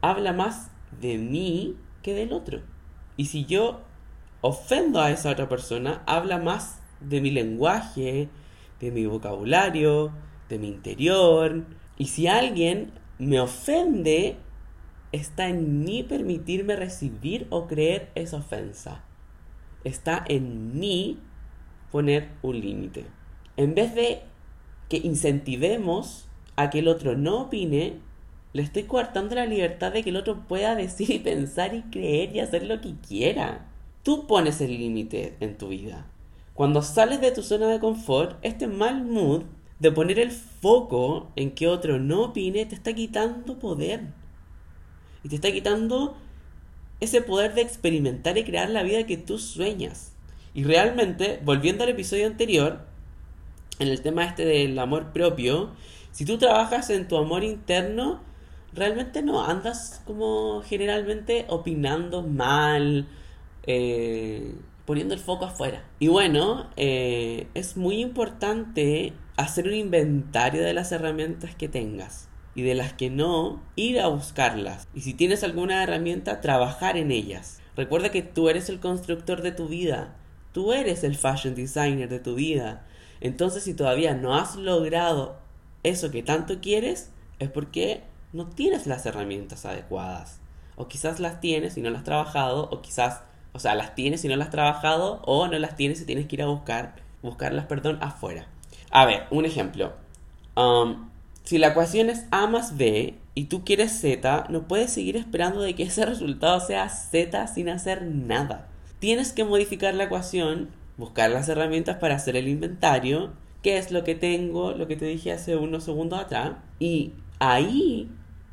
habla 0.00 0.32
más 0.32 0.70
de 1.00 1.18
mí 1.18 1.76
que 2.02 2.14
del 2.14 2.32
otro. 2.32 2.60
Y 3.16 3.26
si 3.26 3.44
yo 3.44 3.80
ofendo 4.40 5.00
a 5.00 5.10
esa 5.10 5.30
otra 5.30 5.48
persona, 5.48 6.02
habla 6.06 6.38
más 6.38 6.80
de 7.00 7.20
mi 7.20 7.30
lenguaje, 7.30 8.28
de 8.80 8.90
mi 8.90 9.06
vocabulario, 9.06 10.12
de 10.48 10.58
mi 10.58 10.68
interior. 10.68 11.64
Y 11.98 12.06
si 12.06 12.26
alguien 12.26 12.92
me 13.18 13.40
ofende, 13.40 14.36
está 15.12 15.48
en 15.48 15.84
mí 15.84 16.02
permitirme 16.02 16.76
recibir 16.76 17.46
o 17.50 17.66
creer 17.66 18.10
esa 18.14 18.38
ofensa. 18.38 19.02
Está 19.84 20.24
en 20.28 20.78
mí 20.78 21.18
poner 21.90 22.30
un 22.42 22.60
límite. 22.60 23.06
En 23.56 23.74
vez 23.74 23.94
de 23.94 24.22
que 24.88 24.98
incentivemos 24.98 26.26
a 26.56 26.70
que 26.70 26.80
el 26.80 26.88
otro 26.88 27.16
no 27.16 27.42
opine, 27.42 27.94
le 28.52 28.62
estoy 28.62 28.84
coartando 28.84 29.34
la 29.34 29.46
libertad 29.46 29.92
de 29.92 30.02
que 30.02 30.10
el 30.10 30.16
otro 30.16 30.46
pueda 30.48 30.74
decir 30.74 31.10
y 31.10 31.18
pensar 31.18 31.74
y 31.74 31.82
creer 31.82 32.34
y 32.34 32.40
hacer 32.40 32.66
lo 32.66 32.80
que 32.80 32.94
quiera. 33.06 33.66
Tú 34.02 34.26
pones 34.26 34.60
el 34.60 34.78
límite 34.78 35.36
en 35.40 35.58
tu 35.58 35.68
vida. 35.68 36.06
Cuando 36.54 36.80
sales 36.80 37.20
de 37.20 37.32
tu 37.32 37.42
zona 37.42 37.68
de 37.68 37.80
confort, 37.80 38.38
este 38.42 38.66
mal 38.66 39.04
mood 39.04 39.42
de 39.78 39.92
poner 39.92 40.18
el 40.18 40.30
foco 40.30 41.30
en 41.36 41.50
que 41.50 41.68
otro 41.68 41.98
no 41.98 42.22
opine 42.22 42.64
te 42.64 42.74
está 42.74 42.94
quitando 42.94 43.58
poder 43.58 44.04
y 45.22 45.28
te 45.28 45.34
está 45.34 45.52
quitando 45.52 46.16
ese 47.00 47.20
poder 47.20 47.54
de 47.54 47.60
experimentar 47.60 48.38
y 48.38 48.44
crear 48.44 48.70
la 48.70 48.82
vida 48.82 49.04
que 49.04 49.18
tú 49.18 49.38
sueñas. 49.38 50.12
Y 50.54 50.64
realmente, 50.64 51.40
volviendo 51.44 51.84
al 51.84 51.90
episodio 51.90 52.26
anterior, 52.26 52.86
en 53.78 53.88
el 53.88 54.00
tema 54.02 54.24
este 54.24 54.44
del 54.44 54.78
amor 54.78 55.12
propio, 55.12 55.70
si 56.12 56.24
tú 56.24 56.38
trabajas 56.38 56.90
en 56.90 57.08
tu 57.08 57.16
amor 57.16 57.44
interno, 57.44 58.20
realmente 58.72 59.22
no 59.22 59.44
andas 59.44 60.02
como 60.06 60.62
generalmente 60.62 61.44
opinando 61.48 62.22
mal, 62.22 63.06
eh, 63.66 64.54
poniendo 64.84 65.14
el 65.14 65.20
foco 65.20 65.46
afuera. 65.46 65.84
Y 65.98 66.08
bueno, 66.08 66.70
eh, 66.76 67.48
es 67.54 67.76
muy 67.76 68.00
importante 68.00 69.12
hacer 69.36 69.66
un 69.66 69.74
inventario 69.74 70.62
de 70.62 70.72
las 70.72 70.92
herramientas 70.92 71.54
que 71.54 71.68
tengas 71.68 72.28
y 72.54 72.62
de 72.62 72.74
las 72.74 72.94
que 72.94 73.10
no, 73.10 73.62
ir 73.76 74.00
a 74.00 74.08
buscarlas. 74.08 74.88
Y 74.94 75.02
si 75.02 75.12
tienes 75.12 75.44
alguna 75.44 75.82
herramienta, 75.82 76.40
trabajar 76.40 76.96
en 76.96 77.10
ellas. 77.10 77.60
Recuerda 77.76 78.10
que 78.10 78.22
tú 78.22 78.48
eres 78.48 78.70
el 78.70 78.80
constructor 78.80 79.42
de 79.42 79.52
tu 79.52 79.68
vida. 79.68 80.16
Tú 80.52 80.72
eres 80.72 81.04
el 81.04 81.16
fashion 81.16 81.54
designer 81.54 82.08
de 82.08 82.20
tu 82.20 82.34
vida. 82.34 82.86
Entonces, 83.20 83.64
si 83.64 83.74
todavía 83.74 84.14
no 84.14 84.34
has 84.34 84.56
logrado 84.56 85.36
eso 85.82 86.10
que 86.10 86.22
tanto 86.22 86.60
quieres, 86.60 87.10
es 87.38 87.50
porque 87.50 88.02
no 88.32 88.46
tienes 88.46 88.86
las 88.86 89.06
herramientas 89.06 89.64
adecuadas. 89.64 90.40
O 90.76 90.88
quizás 90.88 91.20
las 91.20 91.40
tienes 91.40 91.76
y 91.76 91.82
no 91.82 91.90
las 91.90 92.00
has 92.00 92.04
trabajado, 92.04 92.68
o 92.70 92.82
quizás, 92.82 93.22
o 93.52 93.58
sea, 93.58 93.74
las 93.74 93.94
tienes 93.94 94.24
y 94.24 94.28
no 94.28 94.36
las 94.36 94.48
has 94.48 94.52
trabajado, 94.52 95.22
o 95.24 95.48
no 95.48 95.58
las 95.58 95.76
tienes 95.76 96.00
y 96.00 96.04
tienes 96.04 96.26
que 96.26 96.36
ir 96.36 96.42
a 96.42 96.46
buscar, 96.46 96.96
buscarlas, 97.22 97.66
perdón, 97.66 97.98
afuera. 98.02 98.46
A 98.90 99.06
ver, 99.06 99.24
un 99.30 99.44
ejemplo. 99.46 99.94
Um, 100.56 101.10
si 101.44 101.58
la 101.58 101.68
ecuación 101.68 102.10
es 102.10 102.26
A 102.30 102.46
más 102.46 102.76
B 102.76 103.14
y 103.34 103.44
tú 103.44 103.64
quieres 103.64 103.92
Z, 104.00 104.46
no 104.48 104.66
puedes 104.66 104.92
seguir 104.92 105.16
esperando 105.16 105.60
de 105.60 105.74
que 105.74 105.84
ese 105.84 106.04
resultado 106.06 106.60
sea 106.60 106.88
Z 106.88 107.46
sin 107.46 107.68
hacer 107.68 108.02
nada. 108.02 108.68
Tienes 108.98 109.32
que 109.32 109.44
modificar 109.44 109.94
la 109.94 110.04
ecuación, 110.04 110.70
buscar 110.96 111.30
las 111.30 111.48
herramientas 111.48 111.96
para 111.96 112.16
hacer 112.16 112.36
el 112.36 112.48
inventario, 112.48 113.32
qué 113.62 113.78
es 113.78 113.90
lo 113.90 114.04
que 114.04 114.14
tengo, 114.14 114.72
lo 114.72 114.86
que 114.86 114.96
te 114.96 115.06
dije 115.06 115.32
hace 115.32 115.56
unos 115.56 115.84
segundos 115.84 116.20
atrás, 116.20 116.52
y 116.78 117.12
ahí, 117.38 118.10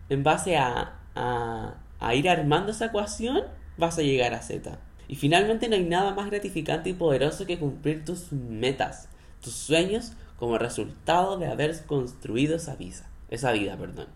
en 0.09 0.23
base 0.23 0.57
a, 0.57 0.99
a, 1.15 2.15
ir 2.15 2.29
armando 2.29 2.71
esa 2.71 2.85
ecuación, 2.85 3.43
vas 3.77 3.97
a 3.97 4.01
llegar 4.01 4.33
a 4.33 4.41
Z. 4.41 4.77
Y 5.07 5.15
finalmente 5.15 5.69
no 5.69 5.75
hay 5.75 5.83
nada 5.83 6.13
más 6.13 6.29
gratificante 6.29 6.89
y 6.89 6.93
poderoso 6.93 7.45
que 7.45 7.59
cumplir 7.59 8.05
tus 8.05 8.31
metas, 8.31 9.09
tus 9.41 9.53
sueños 9.53 10.13
como 10.37 10.57
resultado 10.57 11.37
de 11.37 11.47
haber 11.47 11.85
construido 11.85 12.55
esa 12.55 12.75
vida, 12.75 13.09
esa 13.29 13.51
vida, 13.51 13.77
perdón. 13.77 14.07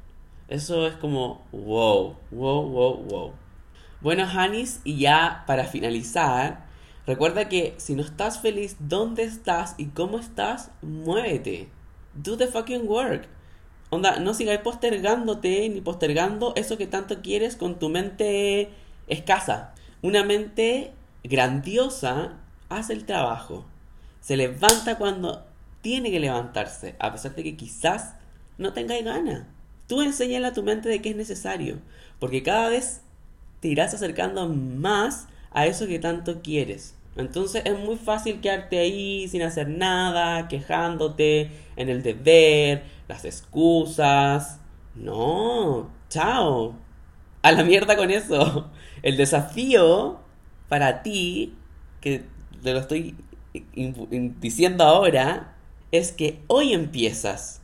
Eso 0.48 0.88
es 0.88 0.96
como 0.96 1.46
wow, 1.52 2.16
wow, 2.32 2.70
wow, 2.70 3.04
wow. 3.04 3.34
Bueno, 4.00 4.26
Hanis, 4.26 4.80
y 4.84 5.00
ya 5.00 5.44
para 5.48 5.66
finalizar, 5.66 6.67
recuerda 7.08 7.50
que 7.50 7.74
si 7.78 7.96
no 7.96 8.04
estás 8.04 8.40
feliz 8.40 8.76
dónde 8.80 9.24
estás 9.24 9.74
y 9.80 9.88
cómo 9.88 10.20
estás, 10.20 10.70
muévete. 10.84 11.70
Do 12.14 12.38
the 12.38 12.46
fucking 12.46 12.88
work. 12.88 13.28
Onda, 13.90 14.20
no 14.20 14.34
sigas 14.34 14.60
postergándote 14.60 15.68
ni 15.70 15.82
postergando 15.82 16.54
eso 16.56 16.78
que 16.78 16.86
tanto 16.86 17.22
quieres 17.22 17.56
con 17.56 17.80
tu 17.80 17.90
mente 17.90 18.70
escasa. 19.08 19.74
Una 20.02 20.24
mente 20.24 20.92
grandiosa 21.24 22.34
hace 22.70 22.94
el 22.94 23.06
trabajo. 23.06 23.66
Se 24.20 24.36
levanta 24.36 24.98
cuando 24.98 25.46
tiene 25.82 26.12
que 26.12 26.20
levantarse, 26.20 26.96
a 27.00 27.14
pesar 27.14 27.34
de 27.34 27.44
que 27.44 27.56
quizás 27.56 28.16
no 28.58 28.74
tenga 28.74 29.02
ganas. 29.02 29.46
Tú 29.88 30.02
enséñale 30.02 30.48
a 30.48 30.54
tu 30.54 30.64
mente 30.64 30.90
de 30.90 31.02
que 31.02 31.12
es 31.12 31.16
necesario, 31.16 31.80
porque 32.20 32.44
cada 32.44 32.68
vez 32.68 33.02
te 33.62 33.70
irás 33.70 33.94
acercando 33.94 34.50
más 34.50 35.28
a 35.52 35.66
eso 35.66 35.88
que 35.88 36.00
tanto 36.00 36.42
quieres. 36.42 36.97
Entonces 37.18 37.64
es 37.66 37.78
muy 37.78 37.96
fácil 37.96 38.42
quedarte 38.42 38.80
ahí 38.80 39.28
sin 39.28 39.42
hacer 39.42 39.68
nada, 39.68 40.48
quejándote 40.48 41.52
en 41.76 41.90
el 41.90 42.04
deber, 42.04 42.84
las 43.08 43.26
excusas. 43.26 44.60
No, 44.96 45.90
chao. 46.10 46.76
A 47.42 47.52
la 47.52 47.64
mierda 47.64 47.96
con 47.96 48.12
eso. 48.12 48.70
El 49.02 49.18
desafío 49.18 50.20
para 50.70 51.02
ti, 51.02 51.56
que 52.02 52.24
te 52.64 52.74
lo 52.74 52.80
estoy 52.80 53.16
diciendo 54.40 54.84
ahora, 54.84 55.56
es 55.92 56.12
que 56.12 56.42
hoy 56.48 56.74
empiezas. 56.74 57.62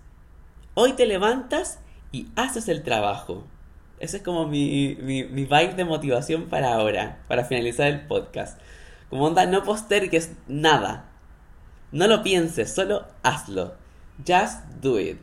Hoy 0.74 0.94
te 0.94 1.06
levantas 1.06 1.80
y 2.12 2.28
haces 2.36 2.68
el 2.70 2.84
trabajo. 2.84 3.46
Ese 4.00 4.18
es 4.18 4.24
como 4.24 4.48
mi, 4.48 4.98
mi, 5.02 5.24
mi 5.24 5.44
vibe 5.44 5.76
de 5.76 5.86
motivación 5.86 6.46
para 6.46 6.74
ahora, 6.74 7.24
para 7.28 7.46
finalizar 7.46 7.88
el 7.88 8.02
podcast. 8.08 8.60
Como 9.14 9.26
onda, 9.26 9.46
no 9.46 9.64
postergues 9.64 10.32
nada. 10.48 11.06
No 11.92 12.08
lo 12.08 12.24
pienses, 12.24 12.74
solo 12.74 13.06
hazlo. 13.22 13.76
Just 14.28 14.66
do 14.82 15.00
it. 15.00 15.20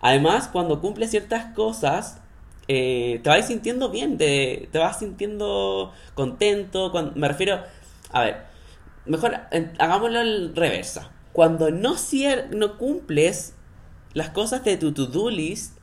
Además, 0.00 0.48
cuando 0.48 0.80
cumples 0.80 1.12
ciertas 1.12 1.54
cosas, 1.54 2.20
eh, 2.66 3.20
te 3.22 3.28
vas 3.30 3.46
sintiendo 3.46 3.90
bien, 3.90 4.18
te, 4.18 4.68
te 4.72 4.78
vas 4.80 4.98
sintiendo 4.98 5.92
contento. 6.14 6.92
me 7.14 7.28
refiero, 7.28 7.60
a 8.10 8.22
ver, 8.22 8.42
mejor 9.04 9.36
hagámoslo 9.78 10.18
al 10.18 10.56
reversa 10.56 11.12
cuando 11.32 11.70
no, 11.70 11.94
no 12.50 12.76
cumples 12.76 13.54
las 14.14 14.30
cosas 14.30 14.64
de 14.64 14.78
tu 14.78 14.92
to-do 14.92 15.30
list 15.30 15.78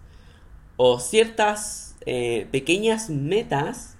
o 0.75 0.99
ciertas 0.99 1.95
eh, 2.05 2.49
pequeñas 2.51 3.09
metas, 3.09 3.95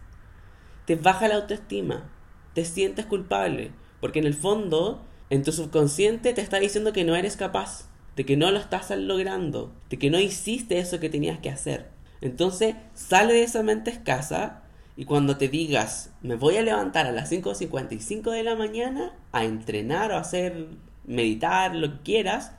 te 0.84 0.98
baja 0.98 1.30
la 1.30 1.36
autoestima, 1.36 2.10
te 2.54 2.66
sientes 2.66 3.06
culpable, 3.06 3.72
porque 4.00 4.20
en 4.20 4.26
el 4.26 4.34
fondo, 4.34 5.02
en 5.30 5.44
tu 5.44 5.52
subconsciente 5.52 6.34
te 6.34 6.42
está 6.42 6.60
diciendo 6.60 6.94
que 6.94 7.04
no 7.04 7.16
eres 7.16 7.38
capaz, 7.38 7.90
de 8.16 8.26
que 8.26 8.38
no 8.38 8.52
lo 8.52 8.60
estás 8.60 8.92
logrando, 8.92 9.74
de 9.90 9.98
que 9.98 10.10
no 10.10 10.20
hiciste 10.20 10.80
eso 10.80 11.00
que 11.00 11.10
tenías 11.10 11.40
que 11.40 11.50
hacer. 11.50 11.90
Entonces, 12.22 12.76
sale 12.94 13.34
de 13.34 13.44
esa 13.44 13.64
mente 13.64 13.92
escasa 13.92 14.64
y 14.96 15.06
cuando 15.06 15.38
te 15.38 15.48
digas, 15.48 16.12
me 16.22 16.36
voy 16.36 16.58
a 16.58 16.62
levantar 16.62 17.08
a 17.08 17.12
las 17.12 17.32
5.55 17.32 18.32
de 18.32 18.44
la 18.44 18.56
mañana 18.56 19.14
a 19.32 19.44
entrenar 19.44 20.12
o 20.12 20.16
a 20.16 20.22
hacer 20.22 20.68
meditar, 21.06 21.76
lo 21.76 21.92
que 21.92 22.04
quieras, 22.04 22.52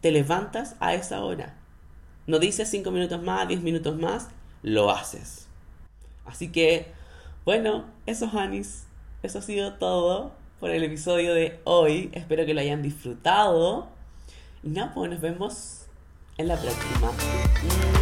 te 0.00 0.12
levantas 0.12 0.76
a 0.80 0.94
esa 0.94 1.22
hora. 1.22 1.56
No 2.26 2.38
dices 2.38 2.68
5 2.70 2.90
minutos 2.92 3.22
más, 3.22 3.48
10 3.48 3.62
minutos 3.62 3.98
más, 3.98 4.28
lo 4.62 4.90
haces. 4.90 5.48
Así 6.24 6.52
que, 6.52 6.92
bueno, 7.44 7.86
eso, 8.06 8.30
Hanis, 8.32 8.84
eso 9.22 9.38
ha 9.38 9.42
sido 9.42 9.74
todo 9.74 10.32
por 10.60 10.70
el 10.70 10.82
episodio 10.82 11.34
de 11.34 11.60
hoy. 11.64 12.10
Espero 12.12 12.46
que 12.46 12.54
lo 12.54 12.60
hayan 12.60 12.82
disfrutado. 12.82 13.88
Y 14.62 14.68
nada, 14.70 14.92
pues 14.94 15.10
nos 15.10 15.20
vemos 15.20 15.86
en 16.38 16.48
la 16.48 16.56
próxima. 16.56 17.99